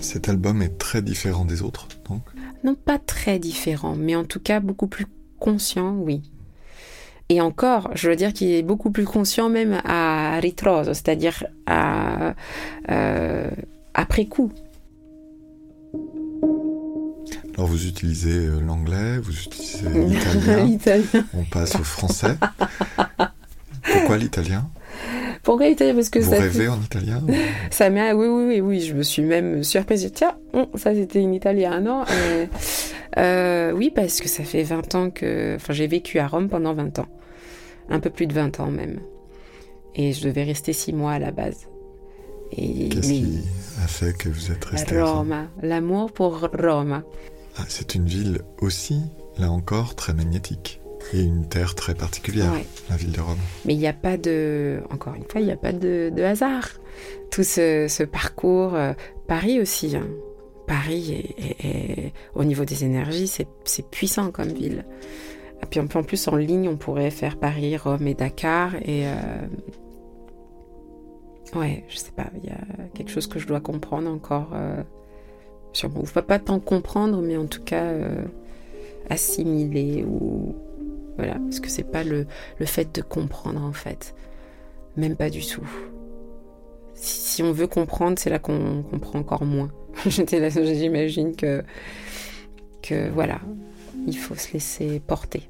Cet 0.00 0.28
album 0.28 0.62
est 0.62 0.78
très 0.78 1.02
différent 1.02 1.44
des 1.44 1.62
autres, 1.62 1.88
donc? 2.08 2.22
Non, 2.62 2.74
pas 2.74 2.98
très 2.98 3.38
différent, 3.38 3.96
mais 3.96 4.14
en 4.14 4.24
tout 4.24 4.40
cas 4.40 4.60
beaucoup 4.60 4.86
plus 4.86 5.06
conscient, 5.38 5.96
oui. 5.96 6.22
Et 7.28 7.40
encore, 7.40 7.90
je 7.94 8.08
veux 8.08 8.14
dire 8.16 8.32
qu'il 8.32 8.50
est 8.52 8.62
beaucoup 8.62 8.90
plus 8.90 9.04
conscient 9.04 9.48
même 9.48 9.80
à 9.84 10.38
ritroso, 10.40 10.94
c'est-à-dire 10.94 11.44
à, 11.66 12.34
euh, 12.90 13.50
après 13.94 14.26
coup. 14.26 14.52
Alors 17.56 17.68
vous 17.68 17.86
utilisez 17.86 18.46
euh, 18.46 18.60
l'anglais, 18.60 19.18
vous 19.18 19.32
utilisez 19.32 19.88
l'italien, 19.94 20.64
L'italien. 20.64 21.24
on 21.34 21.42
passe 21.44 21.74
au 21.74 21.82
français. 21.84 22.36
Pourquoi 23.92 24.18
l'italien? 24.18 24.68
Pourquoi 25.46 25.68
l'italien 25.68 25.94
Parce 25.94 26.10
que 26.10 26.18
Vous 26.18 26.30
ça, 26.30 26.38
rêvez 26.40 26.68
en 26.68 26.78
italien 26.82 27.22
ou- 27.28 27.32
ça 27.70 27.88
m'a. 27.88 28.12
Oui, 28.14 28.26
oui, 28.26 28.44
oui, 28.48 28.60
oui. 28.60 28.80
Je 28.80 28.94
me 28.94 29.02
suis 29.02 29.22
même 29.22 29.62
surprise. 29.62 30.10
Tiens, 30.12 30.36
ça 30.74 30.92
c'était 30.94 31.20
une 31.22 31.32
italiano. 31.34 32.02
Euh, 32.10 32.46
euh, 33.16 33.72
oui, 33.72 33.90
parce 33.94 34.20
que 34.20 34.28
ça 34.28 34.42
fait 34.44 34.64
20 34.64 34.94
ans 34.96 35.10
que. 35.10 35.54
Enfin, 35.54 35.72
j'ai 35.72 35.86
vécu 35.86 36.18
à 36.18 36.26
Rome 36.26 36.48
pendant 36.48 36.74
20 36.74 36.98
ans. 36.98 37.06
Un 37.88 38.00
peu 38.00 38.10
plus 38.10 38.26
de 38.26 38.32
20 38.34 38.58
ans 38.60 38.70
même. 38.72 38.98
Et 39.94 40.12
je 40.12 40.24
devais 40.28 40.42
rester 40.42 40.72
6 40.72 40.92
mois 40.92 41.12
à 41.12 41.18
la 41.20 41.30
base. 41.30 41.68
Qu'est-ce 42.50 43.08
mais- 43.08 43.20
qui 43.20 43.38
a 43.82 43.86
fait 43.86 44.16
que 44.18 44.28
vous 44.28 44.50
êtes 44.50 44.64
resté 44.64 44.98
à 44.98 45.04
Rome 45.04 45.18
Roma. 45.18 45.46
L'amour 45.62 46.12
pour 46.12 46.40
Roma. 46.40 47.04
Ah, 47.56 47.62
C'est 47.68 47.94
une 47.94 48.04
ville 48.06 48.40
aussi, 48.60 49.00
là 49.38 49.50
encore, 49.50 49.94
très 49.94 50.12
magnétique. 50.12 50.80
Et 51.12 51.22
une 51.22 51.46
terre 51.48 51.74
très 51.74 51.94
particulière, 51.94 52.52
Ouais. 52.52 52.64
la 52.90 52.96
ville 52.96 53.12
de 53.12 53.20
Rome. 53.20 53.38
Mais 53.64 53.74
il 53.74 53.78
n'y 53.78 53.86
a 53.86 53.92
pas 53.92 54.16
de, 54.16 54.80
encore 54.90 55.14
une 55.14 55.24
fois, 55.24 55.40
il 55.40 55.46
n'y 55.46 55.52
a 55.52 55.56
pas 55.56 55.72
de, 55.72 56.10
de 56.14 56.22
hasard. 56.22 56.68
Tout 57.30 57.44
ce, 57.44 57.86
ce 57.88 58.02
parcours, 58.02 58.74
euh, 58.74 58.92
Paris 59.28 59.60
aussi. 59.60 59.94
hein. 59.96 60.06
Paris, 60.66 61.12
est, 61.38 61.44
est- 61.44 61.64
est- 62.06 62.12
au 62.34 62.42
niveau 62.42 62.64
des 62.64 62.84
énergies, 62.84 63.28
c'est 63.28 63.46
puissant 63.90 64.32
comme 64.32 64.48
ville. 64.48 64.84
Et 65.62 65.66
puis 65.66 65.78
en 65.80 65.84
en 65.84 66.02
plus, 66.02 66.26
en 66.28 66.34
ligne, 66.36 66.68
on 66.68 66.76
pourrait 66.76 67.10
faire 67.12 67.38
Paris, 67.38 67.76
Rome 67.76 68.06
et 68.08 68.14
Dakar. 68.14 68.74
Et 68.76 69.06
euh, 69.06 69.14
ouais, 71.54 71.84
je 71.88 71.96
sais 71.98 72.10
pas, 72.10 72.26
il 72.42 72.48
y 72.50 72.52
a 72.52 72.58
quelque 72.94 73.10
chose 73.10 73.26
que 73.26 73.38
je 73.38 73.46
dois 73.46 73.60
comprendre 73.60 74.10
encore. 74.10 74.50
Euh, 74.54 74.82
sûrement, 75.72 76.00
ou 76.00 76.06
pas, 76.06 76.22
pas 76.22 76.38
tant 76.38 76.58
comprendre, 76.58 77.20
mais 77.22 77.36
en 77.36 77.46
tout 77.46 77.62
cas 77.62 77.84
euh, 77.84 78.24
assimiler 79.08 80.04
ou 80.04 80.56
voilà, 81.16 81.34
parce 81.34 81.60
que 81.60 81.68
c'est 81.68 81.90
pas 81.90 82.04
le, 82.04 82.26
le 82.58 82.66
fait 82.66 82.94
de 82.94 83.02
comprendre 83.02 83.62
en 83.62 83.72
fait. 83.72 84.14
Même 84.96 85.16
pas 85.16 85.30
du 85.30 85.44
tout. 85.46 85.66
Si, 86.94 87.20
si 87.20 87.42
on 87.42 87.52
veut 87.52 87.66
comprendre, 87.66 88.18
c'est 88.18 88.30
là 88.30 88.38
qu'on 88.38 88.82
comprend 88.82 89.18
encore 89.18 89.44
moins. 89.44 89.70
J'imagine 90.06 91.36
que, 91.36 91.62
que 92.82 93.10
voilà, 93.10 93.40
il 94.06 94.16
faut 94.16 94.34
se 94.34 94.52
laisser 94.52 95.00
porter. 95.00 95.48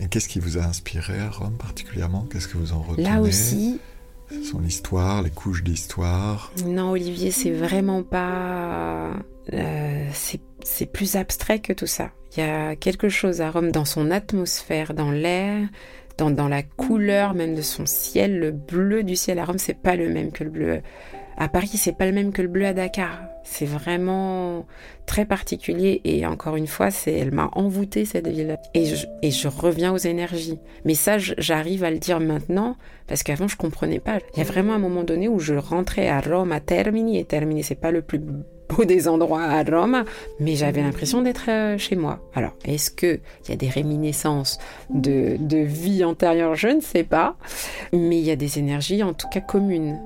Et 0.00 0.08
qu'est-ce 0.08 0.28
qui 0.28 0.40
vous 0.40 0.58
a 0.58 0.62
inspiré 0.62 1.18
à 1.18 1.30
Rome 1.30 1.56
particulièrement? 1.56 2.26
Qu'est-ce 2.30 2.48
que 2.48 2.58
vous 2.58 2.72
en 2.72 2.82
retenez? 2.82 3.04
Là 3.04 3.20
aussi, 3.20 3.78
Son 4.50 4.62
histoire, 4.64 5.22
les 5.22 5.30
couches 5.30 5.62
d'histoire. 5.62 6.50
non 6.66 6.90
Olivier, 6.90 7.30
c'est 7.30 7.52
vraiment 7.52 8.02
pas, 8.02 9.10
euh, 9.52 10.08
c'est 10.12 10.86
plus 10.86 11.14
abstrait 11.16 11.60
que 11.60 11.72
tout 11.72 11.86
ça. 11.86 12.10
Il 12.36 12.40
y 12.40 12.42
a 12.42 12.74
quelque 12.76 13.08
chose 13.08 13.40
à 13.40 13.50
Rome 13.50 13.70
dans 13.70 13.84
son 13.84 14.10
atmosphère, 14.10 14.94
dans 14.94 15.10
l'air, 15.10 15.68
dans, 16.18 16.30
dans 16.30 16.48
la 16.48 16.62
couleur 16.62 17.34
même 17.34 17.54
de 17.54 17.62
son 17.62 17.86
ciel. 17.86 18.38
Le 18.38 18.50
bleu 18.50 19.02
du 19.04 19.16
ciel 19.16 19.38
à 19.38 19.44
Rome, 19.44 19.58
c'est 19.58 19.78
pas 19.78 19.96
le 19.96 20.08
même 20.08 20.32
que 20.32 20.44
le 20.44 20.50
bleu 20.50 20.80
à 21.36 21.48
Paris, 21.48 21.70
c'est 21.74 21.96
pas 21.96 22.06
le 22.06 22.12
même 22.12 22.32
que 22.32 22.42
le 22.42 22.48
bleu 22.48 22.66
à 22.66 22.72
Dakar. 22.72 23.20
C'est 23.42 23.66
vraiment 23.66 24.66
très 25.06 25.26
particulier 25.26 26.00
et 26.04 26.24
encore 26.26 26.56
une 26.56 26.66
fois, 26.66 26.90
c'est 26.90 27.12
elle 27.12 27.32
m'a 27.32 27.50
envoûté 27.52 28.04
cette 28.04 28.28
ville 28.28 28.56
et 28.72 28.86
je, 28.86 29.06
et 29.22 29.30
je 29.30 29.48
reviens 29.48 29.92
aux 29.92 29.98
énergies. 29.98 30.58
Mais 30.84 30.94
ça, 30.94 31.18
j'arrive 31.18 31.84
à 31.84 31.90
le 31.90 31.98
dire 31.98 32.20
maintenant 32.20 32.76
parce 33.06 33.22
qu'avant 33.22 33.48
je 33.48 33.56
comprenais 33.56 34.00
pas. 34.00 34.18
Il 34.34 34.38
y 34.38 34.42
a 34.42 34.44
vraiment 34.44 34.74
un 34.74 34.78
moment 34.78 35.04
donné 35.04 35.28
où 35.28 35.38
je 35.38 35.54
rentrais 35.54 36.08
à 36.08 36.20
Rome 36.20 36.52
à 36.52 36.60
Termini 36.60 37.18
et 37.18 37.24
Termini 37.24 37.62
c'est 37.62 37.74
pas 37.74 37.90
le 37.90 38.02
plus 38.02 38.20
beau 38.68 38.84
des 38.84 39.08
endroits 39.08 39.42
à 39.42 39.62
Rome, 39.62 40.04
mais 40.40 40.56
j'avais 40.56 40.82
l'impression 40.82 41.22
d'être 41.22 41.48
euh, 41.48 41.76
chez 41.78 41.96
moi. 41.96 42.20
Alors, 42.34 42.54
est-ce 42.64 42.90
que 42.90 43.20
il 43.44 43.50
y 43.50 43.52
a 43.52 43.56
des 43.56 43.68
réminiscences 43.68 44.58
de, 44.90 45.36
de 45.38 45.58
vie 45.58 46.02
antérieure? 46.04 46.54
Je 46.54 46.68
ne 46.68 46.80
sais 46.80 47.04
pas, 47.04 47.36
mais 47.92 48.18
il 48.18 48.24
y 48.24 48.30
a 48.30 48.36
des 48.36 48.58
énergies 48.58 49.02
en 49.02 49.12
tout 49.12 49.28
cas 49.28 49.40
communes 49.40 49.98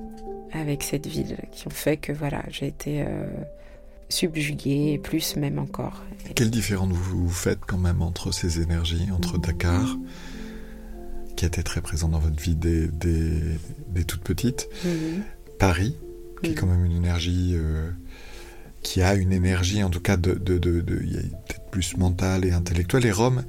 avec 0.52 0.82
cette 0.82 1.06
ville 1.06 1.36
qui 1.52 1.66
ont 1.66 1.70
fait 1.70 1.96
que 1.98 2.12
voilà, 2.12 2.42
j'ai 2.50 2.66
été 2.66 3.02
euh, 3.02 3.26
subjuguée, 4.08 4.92
et 4.94 4.98
plus 4.98 5.36
même 5.36 5.58
encore. 5.58 6.02
Quelle 6.34 6.50
différence 6.50 6.92
vous 6.92 7.28
faites 7.28 7.60
quand 7.66 7.76
même 7.78 8.00
entre 8.02 8.32
ces 8.32 8.60
énergies, 8.62 9.08
entre 9.14 9.36
Dakar, 9.38 9.96
qui 11.36 11.44
était 11.44 11.62
très 11.62 11.80
présent 11.80 12.08
dans 12.08 12.18
votre 12.18 12.40
vie 12.40 12.54
dès, 12.56 12.88
dès, 12.88 13.30
dès 13.90 14.04
toute 14.04 14.22
petite, 14.22 14.68
Mhm. 14.84 15.22
Paris, 15.58 15.96
qui 16.42 16.48
est 16.48 16.52
Mhm. 16.52 16.56
quand 16.56 16.66
même 16.66 16.84
une 16.84 16.96
énergie, 16.96 17.52
euh, 17.54 17.90
qui 18.82 19.02
a 19.02 19.14
une 19.14 19.32
énergie 19.32 19.82
en 19.82 19.90
tout 19.90 20.00
cas 20.00 20.16
de, 20.16 20.32
peut-être 20.34 21.70
plus 21.70 21.96
mentale 21.96 22.44
et 22.44 22.52
intellectuelle, 22.52 23.06
et 23.06 23.12
Rome, 23.12 23.44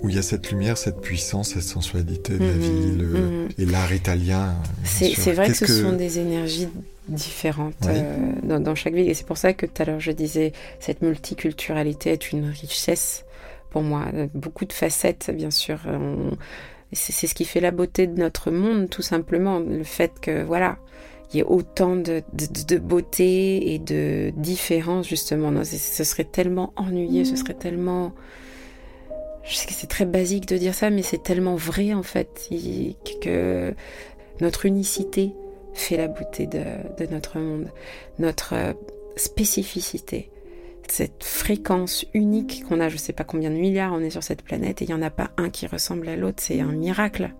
où 0.00 0.08
il 0.08 0.14
y 0.14 0.18
a 0.18 0.22
cette 0.22 0.50
lumière, 0.52 0.78
cette 0.78 1.00
puissance, 1.00 1.50
cette 1.54 1.62
sensualité 1.62 2.34
de 2.34 2.44
la 2.44 2.52
Mhm, 2.52 2.60
ville, 2.60 3.00
euh, 3.02 3.42
mhm. 3.44 3.48
et 3.58 3.64
l'art 3.66 3.92
italien. 3.92 4.54
C'est 4.84 5.32
vrai 5.32 5.48
que 5.48 5.54
ce 5.54 5.66
sont 5.66 5.92
des 5.92 6.18
énergies 6.20 6.68
différentes 7.08 7.74
Oui. 7.82 7.92
euh, 7.94 8.16
dans, 8.44 8.60
dans 8.60 8.74
chaque 8.74 8.94
ville. 8.94 9.08
Et 9.08 9.14
c'est 9.14 9.26
pour 9.26 9.38
ça 9.38 9.54
que 9.54 9.66
tout 9.66 9.82
à 9.82 9.86
l'heure 9.86 9.98
je 10.00 10.12
disais, 10.12 10.52
cette 10.78 11.02
multiculturalité 11.02 12.10
est 12.10 12.32
une 12.32 12.44
richesse 12.50 13.24
pour 13.70 13.82
moi. 13.82 14.04
Euh, 14.14 14.26
Beaucoup 14.34 14.66
de 14.66 14.72
facettes, 14.72 15.30
bien 15.34 15.50
sûr. 15.50 15.78
On- 15.86 16.36
C'est 16.92 17.12
c'est 17.12 17.26
ce 17.26 17.34
qui 17.34 17.44
fait 17.44 17.60
la 17.60 17.70
beauté 17.70 18.06
de 18.06 18.18
notre 18.18 18.50
monde, 18.50 18.88
tout 18.88 19.02
simplement. 19.02 19.58
Le 19.58 19.84
fait 19.84 20.12
que, 20.22 20.42
voilà, 20.42 20.78
il 21.32 21.36
y 21.36 21.40
ait 21.40 21.44
autant 21.44 21.96
de, 21.96 22.22
beauté 22.78 23.74
et 23.74 23.78
de 23.78 24.32
différence, 24.36 25.06
justement. 25.06 25.50
Non, 25.50 25.62
ce 25.64 26.04
serait 26.04 26.24
tellement 26.24 26.72
ennuyé, 26.76 27.24
ce 27.24 27.36
serait 27.36 27.54
tellement... 27.54 28.12
Je 29.44 29.54
sais 29.54 29.66
que 29.66 29.72
c'est 29.72 29.86
très 29.86 30.04
basique 30.04 30.46
de 30.46 30.56
dire 30.56 30.74
ça, 30.74 30.90
mais 30.90 31.02
c'est 31.02 31.22
tellement 31.22 31.56
vrai, 31.56 31.94
en 31.94 32.02
fait, 32.02 32.48
que 33.22 33.74
notre 34.40 34.66
unicité 34.66 35.32
fait 35.74 35.96
la 35.96 36.08
beauté 36.08 36.46
de, 36.46 36.64
de 36.98 37.10
notre 37.10 37.38
monde, 37.38 37.70
notre 38.18 38.54
euh, 38.54 38.72
spécificité, 39.16 40.30
cette 40.88 41.22
fréquence 41.22 42.04
unique 42.14 42.64
qu'on 42.68 42.80
a, 42.80 42.88
je 42.88 42.96
sais 42.96 43.12
pas 43.12 43.24
combien 43.24 43.50
de 43.50 43.56
milliards 43.56 43.92
on 43.92 44.00
est 44.00 44.10
sur 44.10 44.22
cette 44.22 44.42
planète, 44.42 44.82
et 44.82 44.86
il 44.86 44.88
n'y 44.88 44.94
en 44.94 45.02
a 45.02 45.10
pas 45.10 45.30
un 45.36 45.50
qui 45.50 45.66
ressemble 45.66 46.08
à 46.08 46.16
l'autre, 46.16 46.42
c'est 46.42 46.60
un 46.60 46.72
miracle. 46.72 47.32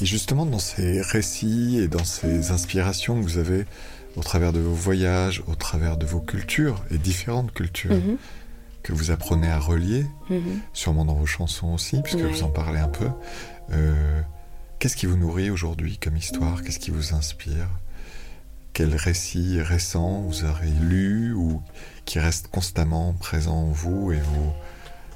Et 0.00 0.06
justement, 0.06 0.44
dans 0.46 0.58
ces 0.58 1.00
récits 1.00 1.78
et 1.78 1.88
dans 1.88 2.04
ces 2.04 2.50
inspirations 2.50 3.16
que 3.18 3.22
vous 3.22 3.38
avez 3.38 3.64
au 4.16 4.22
travers 4.22 4.52
de 4.52 4.60
vos 4.60 4.74
voyages, 4.74 5.42
au 5.46 5.54
travers 5.54 5.96
de 5.96 6.04
vos 6.06 6.20
cultures 6.20 6.84
et 6.90 6.98
différentes 6.98 7.52
cultures 7.52 7.94
Mhm, 7.94 8.16
que 8.82 8.92
vous 8.92 9.10
apprenez 9.10 9.48
à 9.48 9.58
relier, 9.58 10.06
mhm. 10.30 10.60
sûrement 10.72 11.04
dans 11.04 11.14
vos 11.14 11.26
chansons 11.26 11.72
aussi, 11.74 12.00
puisque 12.02 12.18
Ouais. 12.18 12.30
vous 12.30 12.42
en 12.42 12.48
parlez 12.50 12.78
un 12.78 12.88
peu, 12.88 13.08
euh, 13.72 14.20
qu'est-ce 14.78 14.96
qui 14.96 15.06
vous 15.06 15.16
nourrit 15.16 15.50
aujourd'hui 15.50 15.98
comme 15.98 16.16
histoire? 16.16 16.62
Qu'est-ce 16.62 16.78
qui 16.78 16.90
vous 16.90 17.14
inspire? 17.14 17.68
Quel 18.74 18.94
récit 18.94 19.60
récent 19.62 20.20
vous 20.20 20.44
avez 20.44 20.68
lu 20.70 21.32
ou 21.32 21.62
qui 22.04 22.18
reste 22.20 22.48
constamment 22.48 23.14
présent 23.14 23.56
en 23.56 23.70
vous 23.70 24.12
et 24.12 24.20
vous 24.20 24.52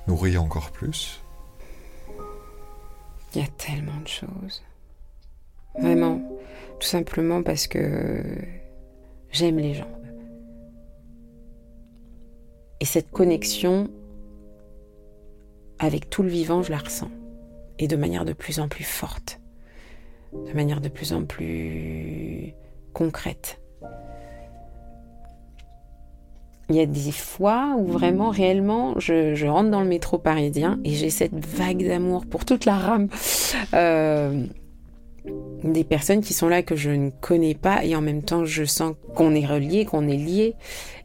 nourrit 0.08 0.38
encore 0.38 0.70
plus? 0.72 1.20
Il 3.34 3.42
y 3.42 3.44
a 3.44 3.48
tellement 3.58 4.00
de 4.02 4.08
choses. 4.08 4.62
Vraiment, 5.78 6.20
tout 6.78 6.86
simplement 6.86 7.42
parce 7.42 7.66
que 7.66 8.22
j'aime 9.30 9.58
les 9.58 9.74
gens. 9.74 9.90
Et 12.80 12.84
cette 12.84 13.10
connexion 13.10 13.88
avec 15.78 16.10
tout 16.10 16.22
le 16.22 16.28
vivant, 16.28 16.62
je 16.62 16.70
la 16.70 16.78
ressens. 16.78 17.10
Et 17.78 17.88
de 17.88 17.96
manière 17.96 18.24
de 18.24 18.32
plus 18.32 18.60
en 18.60 18.68
plus 18.68 18.84
forte. 18.84 19.40
De 20.32 20.52
manière 20.52 20.80
de 20.80 20.88
plus 20.88 21.12
en 21.12 21.24
plus 21.24 22.54
concrète. 22.92 23.60
Il 26.68 26.76
y 26.76 26.80
a 26.80 26.86
des 26.86 27.10
fois 27.10 27.74
où 27.78 27.86
vraiment, 27.86 28.30
réellement, 28.30 28.94
je, 28.98 29.44
rentre 29.46 29.70
dans 29.70 29.80
le 29.80 29.88
métro 29.88 30.18
parisien 30.18 30.78
et 30.84 30.90
j'ai 30.90 31.10
cette 31.10 31.34
vague 31.34 31.84
d'amour 31.84 32.26
pour 32.26 32.44
toute 32.44 32.64
la 32.64 32.76
rame 32.76 33.08
euh, 33.74 34.46
des 35.62 35.84
personnes 35.84 36.20
qui 36.20 36.32
sont 36.32 36.48
là 36.48 36.62
que 36.62 36.76
je 36.76 36.90
ne 36.90 37.10
connais 37.10 37.54
pas 37.54 37.84
et 37.84 37.94
en 37.94 38.00
même 38.00 38.22
temps 38.22 38.44
je 38.44 38.64
sens 38.64 38.94
qu'on 39.14 39.34
est 39.34 39.46
relié, 39.46 39.84
qu'on 39.84 40.08
est 40.08 40.16
lié 40.16 40.54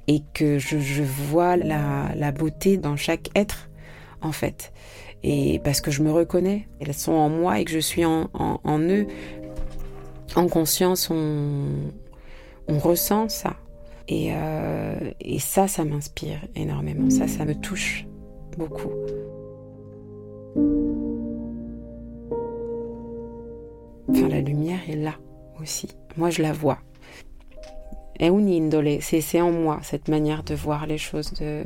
et 0.08 0.22
que 0.34 0.60
je, 0.60 1.04
vois 1.04 1.58
la, 1.58 2.32
beauté 2.32 2.78
dans 2.78 2.96
chaque 2.96 3.30
être 3.36 3.70
en 4.22 4.32
fait. 4.32 4.72
Et 5.24 5.60
parce 5.64 5.82
que 5.82 5.92
je 5.92 6.04
me 6.04 6.12
reconnais, 6.12 6.68
elles 6.80 6.94
sont 6.94 7.14
en 7.14 7.30
moi 7.30 7.60
et 7.60 7.66
que 7.66 7.72
je 7.72 7.80
suis 7.80 8.06
en, 8.06 8.30
eux. 8.68 9.08
En 10.36 10.48
conscience, 10.48 11.10
on, 11.10 11.66
on 12.68 12.78
ressent 12.78 13.30
ça. 13.30 13.56
Et, 14.08 14.30
euh, 14.34 15.12
et 15.20 15.40
ça, 15.40 15.68
ça 15.68 15.84
m'inspire 15.84 16.40
énormément. 16.56 17.10
Ça, 17.10 17.28
ça 17.28 17.46
me 17.46 17.56
touche 17.56 18.06
beaucoup. 18.58 18.92
Enfin, 24.10 24.28
la 24.28 24.42
lumière 24.42 24.80
est 24.90 24.96
là 24.96 25.16
aussi. 25.60 25.88
Moi, 26.18 26.30
je 26.30 26.42
la 26.42 26.54
vois. 26.54 26.80
Et 28.20 28.28
indole, 28.28 29.02
c'est 29.02 29.22
c'est 29.22 29.42
en 29.42 29.52
moi, 29.52 29.80
cette 29.84 30.08
manière 30.08 30.44
de 30.44 30.56
voir 30.56 30.88
les 30.88 30.98
choses, 30.98 31.34
de, 31.34 31.64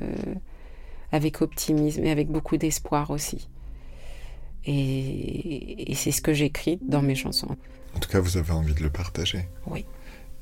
avec 1.12 1.42
optimisme 1.42 2.04
et 2.04 2.12
avec 2.12 2.30
beaucoup 2.30 2.58
d'espoir 2.58 3.12
aussi. 3.12 3.50
Et, 4.66 5.92
et 5.92 5.96
c'est 5.96 6.12
ce 6.12 6.22
que 6.22 6.34
j'écris 6.34 6.80
dans 6.82 7.02
mes 7.02 7.16
chansons. 7.16 7.56
En 7.96 8.00
tout 8.00 8.10
cas, 8.10 8.20
vous 8.20 8.38
avez 8.38 8.52
envie 8.52 8.74
de 8.74 8.84
le 8.84 8.90
partager. 8.90 9.48
Oui. 9.68 9.86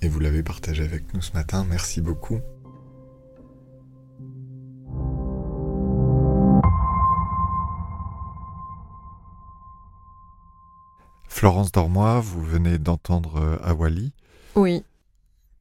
Et 0.01 0.07
vous 0.07 0.19
l'avez 0.19 0.43
partagé 0.43 0.83
avec 0.83 1.13
nous 1.13 1.21
ce 1.21 1.33
matin. 1.33 1.65
Merci 1.69 2.01
beaucoup. 2.01 2.39
Florence 11.37 11.71
Dormois, 11.71 12.19
vous 12.19 12.41
venez 12.41 12.79
d'entendre 12.79 13.39
euh, 13.39 13.57
Awali. 13.61 14.11
Oui. 14.55 14.83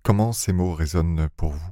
Comment 0.03 0.33
ces 0.33 0.55
mots 0.55 0.73
résonnent 0.73 1.29
pour 1.37 1.51
vous? 1.51 1.69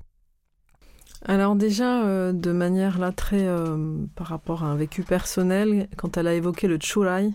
Alors 1.24 1.56
déjà, 1.56 2.04
euh, 2.04 2.34
de 2.34 2.52
manière 2.52 2.98
là 2.98 3.12
très 3.12 3.46
euh, 3.46 3.96
par 4.14 4.26
rapport 4.26 4.62
à 4.62 4.66
un 4.66 4.76
vécu 4.76 5.04
personnel, 5.04 5.88
quand 5.96 6.18
elle 6.18 6.26
a 6.26 6.34
évoqué 6.34 6.68
le 6.68 6.78
churai, 6.78 7.30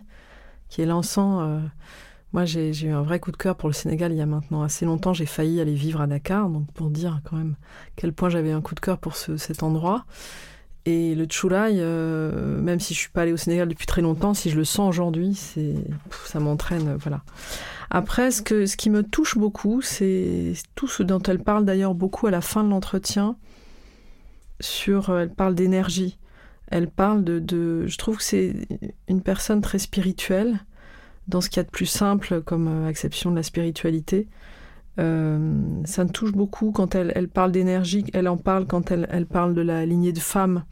qui 0.67 0.83
est 0.83 0.85
l'encens, 0.85 1.59
moi 2.33 2.45
j'ai 2.45 2.69
eu 2.85 2.91
un 2.91 3.01
vrai 3.01 3.19
coup 3.19 3.31
de 3.31 3.37
cœur 3.37 3.55
pour 3.55 3.67
le 3.67 3.73
Sénégal 3.73 4.11
il 4.11 4.19
y 4.19 4.21
a 4.21 4.27
maintenant 4.27 4.61
assez 4.61 4.85
longtemps. 4.85 5.13
J'ai 5.13 5.25
failli 5.25 5.59
aller 5.59 5.73
vivre 5.73 6.01
à 6.01 6.05
Dakar, 6.05 6.51
donc 6.51 6.71
pour 6.73 6.91
dire 6.91 7.21
quand 7.23 7.35
même 7.35 7.55
quel 7.95 8.13
point 8.13 8.29
j'avais 8.29 8.51
un 8.51 8.61
coup 8.61 8.75
de 8.75 8.79
cœur 8.79 8.99
pour 8.99 9.15
cet 9.15 9.63
endroit. 9.63 10.05
Et 10.85 11.13
le 11.13 11.27
chulai, 11.29 11.73
euh, 11.75 12.59
même 12.61 12.79
si 12.79 12.93
je 12.93 12.99
suis 12.99 13.09
pas 13.09 13.23
allée 13.23 13.33
au 13.33 13.37
Sénégal 13.37 13.67
depuis 13.67 13.85
très 13.85 14.01
longtemps, 14.01 14.33
si 14.33 14.49
je 14.49 14.55
le 14.55 14.63
sens 14.63 14.89
aujourd'hui, 14.89 15.35
c'est 15.35 15.75
ça 16.25 16.39
m'entraîne, 16.39 16.95
voilà. 16.95 17.21
Après, 17.91 18.31
ce, 18.31 18.41
qui 18.75 18.89
me 18.89 19.03
touche 19.03 19.37
beaucoup, 19.37 19.81
c'est 19.81 20.53
tout 20.75 20.87
ce 20.87 21.03
dont 21.03 21.21
elle 21.21 21.39
parle 21.39 21.65
d'ailleurs 21.65 21.95
beaucoup 21.95 22.27
à 22.27 22.31
la 22.31 22.41
fin 22.41 22.63
de 22.63 22.69
l'entretien. 22.69 23.35
Sur, 24.59 25.09
euh, 25.09 25.23
elle 25.23 25.33
parle 25.33 25.55
d'énergie. 25.55 26.17
Elle 26.67 26.89
parle 26.89 27.23
de, 27.23 27.87
je 27.87 27.97
trouve 27.97 28.17
que 28.17 28.23
c'est 28.23 28.53
une 29.07 29.21
personne 29.21 29.61
très 29.61 29.79
spirituelle 29.79 30.59
dans 31.27 31.41
ce 31.41 31.49
qu'il 31.49 31.57
y 31.57 31.59
a 31.61 31.63
de 31.63 31.69
plus 31.69 31.87
simple 31.87 32.41
comme 32.41 32.67
euh, 32.67 32.87
acception 32.87 33.31
de 33.31 33.35
la 33.35 33.43
spiritualité. 33.43 34.27
Euh, 34.99 35.81
ça 35.85 36.03
me 36.03 36.09
touche 36.09 36.33
beaucoup 36.33 36.71
quand 36.71 36.93
elle, 36.93 37.29
parle 37.29 37.51
d'énergie, 37.51 38.05
elle 38.13 38.27
en 38.27 38.37
parle 38.37 38.65
quand 38.65 38.91
elle, 38.91 39.25
parle 39.25 39.53
de 39.53 39.61
la 39.61 39.85
lignée 39.85 40.11
de 40.11 40.19
femmes, 40.19 40.63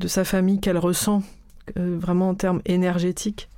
de 0.00 0.08
sa 0.08 0.24
famille 0.24 0.60
qu'elle 0.60 0.78
ressent, 0.78 1.22
euh, 1.78 1.96
vraiment 2.00 2.30
en 2.30 2.34
termes 2.34 2.60
énergétiques. 2.64 3.48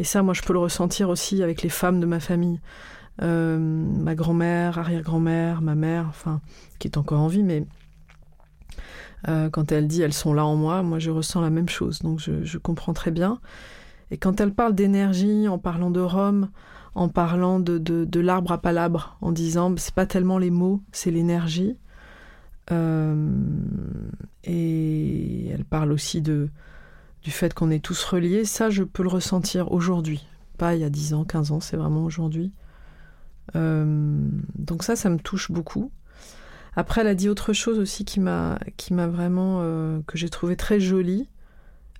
Et 0.00 0.04
ça, 0.04 0.22
moi, 0.22 0.34
je 0.34 0.42
peux 0.42 0.52
le 0.52 0.58
ressentir 0.58 1.08
aussi 1.08 1.42
avec 1.42 1.62
les 1.62 1.68
femmes 1.68 2.00
de 2.00 2.06
ma 2.06 2.20
famille. 2.20 2.60
Euh, 3.22 3.58
ma 3.58 4.14
grand-mère, 4.14 4.78
arrière-grand-mère, 4.78 5.60
ma 5.60 5.74
mère, 5.74 6.06
enfin, 6.08 6.40
qui 6.78 6.88
est 6.88 6.96
encore 6.96 7.20
en 7.20 7.28
vie, 7.28 7.42
mais 7.42 7.64
quand 9.50 9.72
elle 9.72 9.88
dit 9.88 10.00
elles 10.00 10.12
sont 10.12 10.32
là 10.32 10.46
en 10.46 10.54
moi, 10.54 10.84
moi, 10.84 11.00
je 11.00 11.10
ressens 11.10 11.40
la 11.40 11.50
même 11.50 11.68
chose. 11.68 11.98
Donc, 12.00 12.20
je, 12.20 12.44
je 12.44 12.58
comprends 12.58 12.92
très 12.92 13.10
bien. 13.10 13.40
Et 14.12 14.16
quand 14.16 14.40
elle 14.40 14.54
parle 14.54 14.76
d'énergie, 14.76 15.48
en 15.48 15.58
parlant 15.58 15.90
de 15.90 16.00
Rome, 16.00 16.48
en 16.98 17.08
parlant 17.08 17.60
de, 17.60 18.20
l'arbre 18.20 18.50
à 18.50 18.58
palabre, 18.58 19.16
en 19.20 19.30
disant 19.30 19.72
c'est 19.76 19.94
pas 19.94 20.04
tellement 20.04 20.36
les 20.38 20.50
mots, 20.50 20.82
c'est 20.90 21.12
l'énergie. 21.12 21.76
Euh, 22.72 23.30
et 24.42 25.48
elle 25.48 25.64
parle 25.64 25.92
aussi 25.92 26.20
de, 26.20 26.50
du 27.22 27.30
fait 27.30 27.54
qu'on 27.54 27.70
est 27.70 27.82
tous 27.82 28.02
reliés. 28.04 28.44
Ça, 28.44 28.68
je 28.68 28.82
peux 28.82 29.04
le 29.04 29.08
ressentir 29.08 29.70
aujourd'hui. 29.70 30.26
Pas 30.58 30.74
il 30.74 30.80
y 30.80 30.84
a 30.84 30.90
10 30.90 31.14
ans, 31.14 31.24
15 31.24 31.52
ans, 31.52 31.60
c'est 31.60 31.76
vraiment 31.76 32.04
aujourd'hui. 32.04 32.52
Euh, 33.54 34.28
donc 34.56 34.82
ça, 34.82 34.96
ça 34.96 35.08
me 35.08 35.18
touche 35.18 35.52
beaucoup. 35.52 35.92
Après, 36.74 37.02
elle 37.02 37.06
a 37.06 37.14
dit 37.14 37.28
autre 37.28 37.52
chose 37.52 37.78
aussi 37.78 38.04
qui 38.04 38.18
m'a, 38.18 38.58
qui 38.76 38.92
m'a 38.92 39.06
vraiment, 39.06 39.60
euh, 39.62 40.00
que 40.08 40.18
j'ai 40.18 40.30
trouvé 40.30 40.56
très 40.56 40.80
jolie. 40.80 41.28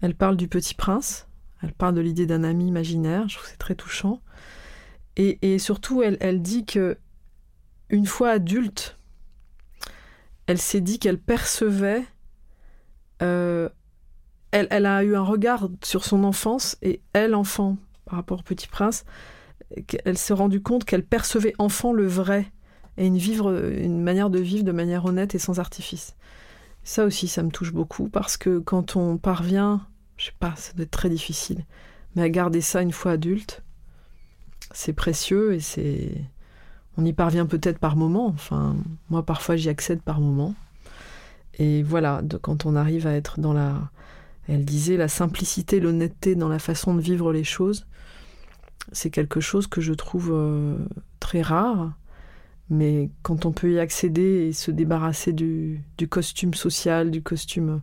Elle 0.00 0.16
parle 0.16 0.36
du 0.36 0.48
petit 0.48 0.74
prince. 0.74 1.28
Elle 1.62 1.72
parle 1.72 1.94
de 1.94 2.00
l'idée 2.00 2.26
d'un 2.26 2.42
ami 2.42 2.66
imaginaire. 2.66 3.28
Je 3.28 3.36
trouve 3.36 3.48
c'est 3.48 3.58
très 3.58 3.76
touchant. 3.76 4.20
Et, 5.20 5.58
surtout, 5.58 6.02
elle, 6.02 6.42
dit 6.42 6.64
que 6.64 6.96
une 7.90 8.06
fois 8.06 8.30
adulte, 8.30 8.96
elle 10.46 10.58
s'est 10.58 10.80
dit 10.80 11.00
qu'elle 11.00 11.18
percevait. 11.18 12.04
Euh, 13.22 13.68
elle, 14.52 14.86
a 14.86 15.02
eu 15.02 15.16
un 15.16 15.24
regard 15.24 15.68
sur 15.82 16.04
son 16.04 16.22
enfance 16.22 16.78
et 16.82 17.02
elle, 17.14 17.34
enfant, 17.34 17.78
par 18.04 18.14
rapport 18.14 18.38
au 18.38 18.42
Petit 18.42 18.68
Prince, 18.68 19.04
elle 20.04 20.16
s'est 20.16 20.34
rendue 20.34 20.62
compte 20.62 20.84
qu'elle 20.84 21.04
percevait 21.04 21.52
enfant 21.58 21.92
le 21.92 22.06
vrai 22.06 22.50
et 22.96 23.06
une, 23.06 24.00
manière 24.00 24.30
de 24.30 24.38
vivre 24.38 24.64
de 24.64 24.72
manière 24.72 25.04
honnête 25.04 25.34
et 25.34 25.38
sans 25.38 25.58
artifice. 25.58 26.16
Ça 26.84 27.04
aussi, 27.04 27.28
ça 27.28 27.42
me 27.42 27.50
touche 27.50 27.72
beaucoup 27.72 28.08
parce 28.08 28.36
que 28.36 28.58
quand 28.58 28.96
on 28.96 29.18
parvient, 29.18 29.86
je 30.16 30.26
sais 30.26 30.32
pas, 30.38 30.54
ça 30.56 30.72
doit 30.72 30.84
être 30.84 30.90
très 30.90 31.10
difficile, 31.10 31.64
mais 32.14 32.22
à 32.22 32.28
garder 32.30 32.60
ça 32.60 32.82
une 32.82 32.92
fois 32.92 33.12
adulte, 33.12 33.62
c'est 34.78 34.92
précieux 34.92 35.54
et 35.54 35.60
c'est. 35.60 36.12
On 36.96 37.04
y 37.04 37.12
parvient 37.12 37.46
peut-être 37.46 37.78
par 37.78 37.96
moment. 37.96 38.28
Enfin, 38.28 38.76
moi, 39.10 39.24
parfois, 39.24 39.56
j'y 39.56 39.68
accède 39.68 40.00
par 40.02 40.20
moment. 40.20 40.54
Et 41.58 41.82
voilà, 41.82 42.22
quand 42.42 42.64
on 42.64 42.76
arrive 42.76 43.06
à 43.08 43.12
être 43.14 43.40
dans 43.40 43.52
la. 43.52 43.90
Elle 44.48 44.64
disait 44.64 44.96
la 44.96 45.08
simplicité, 45.08 45.80
l'honnêteté 45.80 46.36
dans 46.36 46.48
la 46.48 46.60
façon 46.60 46.94
de 46.94 47.00
vivre 47.00 47.32
les 47.32 47.42
choses, 47.42 47.86
c'est 48.92 49.10
quelque 49.10 49.40
chose 49.40 49.66
que 49.66 49.80
je 49.80 49.92
trouve 49.92 50.30
euh, 50.32 50.78
très 51.18 51.42
rare. 51.42 51.92
Mais 52.70 53.10
quand 53.22 53.46
on 53.46 53.52
peut 53.52 53.72
y 53.72 53.80
accéder 53.80 54.46
et 54.48 54.52
se 54.52 54.70
débarrasser 54.70 55.32
du, 55.32 55.82
costume 56.08 56.54
social, 56.54 57.10
du 57.10 57.22
costume 57.22 57.80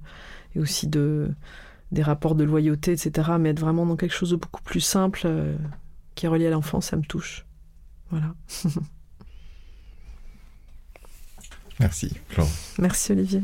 et 0.56 0.60
aussi 0.60 0.88
de, 0.88 1.30
des 1.92 2.04
rapports 2.04 2.36
de 2.36 2.46
loyauté, 2.46 2.94
etc., 2.94 3.32
mais 3.38 3.50
être 3.50 3.60
vraiment 3.60 3.86
dans 3.86 3.98
quelque 3.98 4.16
chose 4.16 4.32
de 4.32 4.38
beaucoup 4.38 4.64
plus 4.64 4.80
simple, 4.80 5.24
euh, 5.26 5.58
qui 6.16 6.26
est 6.26 6.30
relié 6.30 6.48
à 6.48 6.50
l'enfance, 6.52 6.88
ça 6.88 6.98
me 6.98 7.04
touche. 7.04 7.46
Voilà. 8.10 8.34
Merci, 11.80 12.14
Florent. 12.30 12.50
Merci, 12.80 13.12
Olivier. 13.12 13.44